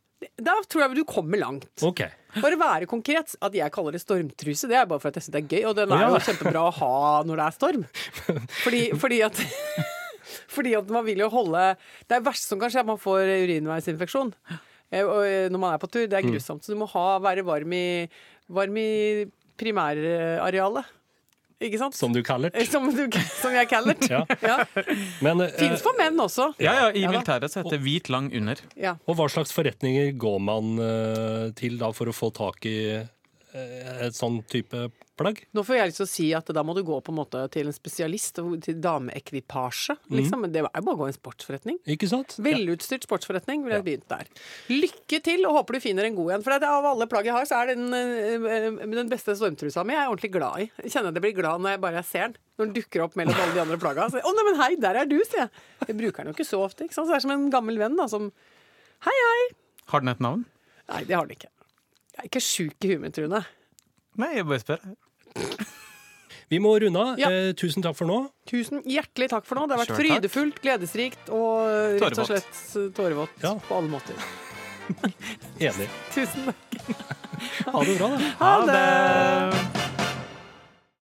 Da 0.42 0.56
tror 0.70 0.86
jeg 0.86 0.98
du 0.98 1.04
kommer 1.08 1.38
langt. 1.38 1.70
Okay. 1.84 2.10
Bare 2.42 2.58
være 2.60 2.88
konkret, 2.90 3.36
at 3.46 3.56
jeg 3.56 3.72
kaller 3.72 3.96
det 3.96 4.02
stormtruse, 4.02 4.68
det 4.72 4.80
er 4.80 4.88
bare 4.90 5.00
for 5.04 5.12
at 5.12 5.20
jeg 5.20 5.28
syns 5.28 5.36
det 5.36 5.42
er 5.44 5.52
gøy. 5.52 5.66
Og 5.70 5.76
den 5.78 5.94
er 5.94 6.06
ja. 6.06 6.12
jo 6.12 6.24
kjempebra 6.28 6.64
å 6.68 6.74
ha 6.80 6.96
når 7.28 7.42
det 7.42 7.46
er 7.46 7.58
storm. 7.60 7.86
Fordi, 8.64 8.82
fordi 9.00 9.22
at 9.28 9.44
Fordi 10.56 10.72
at 10.78 10.90
man 10.92 11.06
vil 11.06 11.20
jo 11.22 11.28
holde 11.30 11.76
Det 12.10 12.18
er 12.18 12.24
verst 12.26 12.50
som 12.50 12.60
kan 12.62 12.72
skje, 12.72 12.82
at 12.82 12.90
man 12.90 13.02
får 13.02 13.30
urinveisinfeksjon. 13.46 14.34
Eh, 14.92 15.02
eh, 15.02 15.48
Når 15.52 15.60
man 15.62 15.74
er 15.74 15.82
på 15.82 15.90
tur. 15.92 16.06
Det 16.10 16.20
er 16.20 16.28
grusomt. 16.28 16.64
Så 16.66 16.74
du 16.74 16.80
må 16.80 16.88
ha, 16.92 17.08
være 17.24 17.46
varm 17.46 17.74
i, 17.76 17.86
varm 18.52 18.78
i 18.78 19.26
primærarealet. 19.60 20.92
Ikke 21.66 21.80
sant? 21.80 21.96
Som 21.96 22.12
du 22.12 22.20
kaller 22.26 22.52
det. 22.52 22.66
Eh, 22.66 22.70
Som, 22.70 22.90
som 22.92 23.56
jeg 23.56 23.70
kaller 23.72 23.96
det. 23.96 24.10
Ja. 24.16 24.24
Ja. 24.44 24.58
Men, 25.24 25.46
Fins 25.56 25.82
for 25.86 25.96
menn 25.98 26.20
også. 26.20 26.52
Ja, 26.60 26.74
ja, 26.84 26.90
I 26.92 27.06
Ja 27.06 27.14
militæret 27.14 27.52
så 27.54 27.62
heter 27.64 27.78
det 27.78 27.84
hvit 27.86 28.12
lang 28.12 28.28
under. 28.36 28.60
Ja. 28.76 28.98
og 29.08 29.18
hva 29.18 29.30
slags 29.32 29.56
forretninger 29.56 30.12
går 30.20 30.40
man 30.44 30.76
til 31.56 31.80
da 31.80 31.94
for 31.96 32.12
å 32.12 32.16
få 32.16 32.30
tak 32.36 32.68
i 32.68 32.78
et 33.56 34.18
sånn 34.18 34.42
type 34.52 34.90
plagg? 35.20 35.42
Nå 35.56 35.64
får 35.66 35.78
jeg 35.78 35.90
lyst 35.92 36.00
til 36.02 36.06
å 36.06 36.10
si 36.12 36.28
at 36.38 36.50
da 36.56 36.64
må 36.66 36.76
du 36.78 36.82
gå 36.86 36.98
på 37.04 37.14
en 37.14 37.18
måte 37.18 37.42
til 37.54 37.70
en 37.70 37.76
spesialist, 37.76 38.40
til 38.66 38.80
dameekvipasje. 38.84 39.98
Mm. 40.08 40.16
Liksom. 40.20 40.44
Men 40.44 40.54
det 40.54 40.62
er 40.62 40.66
jo 40.66 40.72
bare 40.74 40.96
å 40.96 41.00
gå 41.02 41.08
i 41.08 41.14
en 41.14 41.18
sportsforretning. 41.18 41.80
Ikke 41.96 42.10
sant? 42.12 42.38
Velutstyrt 42.46 43.08
sportsforretning 43.08 43.66
ville 43.66 43.80
jeg 43.80 43.88
begynt 43.88 44.08
der. 44.12 44.32
Lykke 44.72 45.22
til, 45.26 45.46
og 45.50 45.60
håper 45.60 45.78
du 45.78 45.86
finner 45.86 46.10
en 46.10 46.18
god 46.18 46.38
en. 46.38 46.46
For 46.46 46.58
av 46.58 46.90
alle 46.92 47.10
plagg 47.12 47.30
jeg 47.30 47.38
har, 47.38 47.48
så 47.50 47.62
er 47.62 47.74
den, 47.74 47.88
eh, 47.96 48.82
den 48.96 49.12
beste 49.12 49.38
stormtrusa 49.40 49.86
mi 49.88 49.96
jeg 49.96 50.04
er 50.04 50.12
ordentlig 50.12 50.34
glad 50.36 50.66
i. 50.66 50.70
Jeg 50.84 50.96
kjenner 50.96 51.14
at 51.14 51.20
jeg 51.20 51.28
blir 51.28 51.38
glad 51.42 51.64
når 51.64 51.76
jeg 51.76 51.84
bare 51.88 52.04
ser 52.06 52.28
den. 52.28 52.42
Når 52.56 52.70
den 52.70 52.76
dukker 52.78 53.04
opp 53.04 53.18
mellom 53.20 53.36
alle 53.36 53.52
de 53.56 53.64
andre 53.66 53.80
plagga. 53.82 54.08
Å, 54.08 54.32
nei, 54.36 54.46
men 54.48 54.60
hei, 54.62 54.72
der 54.80 55.02
er 55.02 55.10
du, 55.10 55.18
sier 55.28 55.46
jeg. 55.46 55.64
Jeg 55.90 55.98
bruker 56.00 56.24
den 56.24 56.32
jo 56.32 56.38
ikke 56.38 56.48
så 56.48 56.62
ofte. 56.64 56.88
Ikke 56.88 56.96
sant? 56.96 57.10
Så 57.10 57.16
det 57.16 57.18
er 57.20 57.26
som 57.26 57.34
en 57.36 57.50
gammel 57.52 57.80
venn 57.82 57.98
da, 58.00 58.08
som 58.12 58.30
Hei, 59.06 59.14
hei. 59.14 59.42
Har 59.92 60.02
den 60.02 60.10
et 60.10 60.22
navn? 60.24 60.46
Nei, 60.90 61.04
det 61.06 61.18
har 61.18 61.28
den 61.28 61.36
ikke. 61.36 61.52
Jeg 62.16 62.22
er 62.24 62.30
ikke 62.30 62.42
sjuk 62.42 62.86
i 62.88 62.94
huet 62.94 63.04
mitt, 63.04 63.18
Rune. 63.20 63.42
Nei, 64.22 64.30
jeg 64.38 64.48
bare 64.48 64.64
spør. 64.64 64.86
Vi 66.50 66.60
må 66.62 66.76
runde 66.80 67.02
av. 67.02 67.20
Ja. 67.20 67.30
Eh, 67.34 67.52
tusen 67.58 67.82
takk 67.84 67.98
for 67.98 68.06
nå. 68.10 68.20
Tusen 68.50 68.84
hjertelig 68.86 69.32
takk 69.34 69.48
for 69.50 69.58
nå. 69.58 69.66
Det 69.68 69.78
har 69.78 69.86
vært 69.86 69.98
frydefullt, 69.98 70.60
gledesrikt 70.62 71.32
og 71.34 72.00
rett 72.04 72.20
og 72.22 72.30
slett 72.30 72.60
tårevått 72.98 73.42
Ja. 73.44 73.56
på 73.68 73.80
alle 73.80 73.90
måter. 73.90 74.14
Enig. 75.60 75.90
Tusen 76.16 76.52
takk. 76.52 76.78
Ha 77.74 77.82
det 77.84 77.98
bra, 77.98 78.12
da. 78.14 78.30
Ha 78.40 78.54
det! 78.70 79.75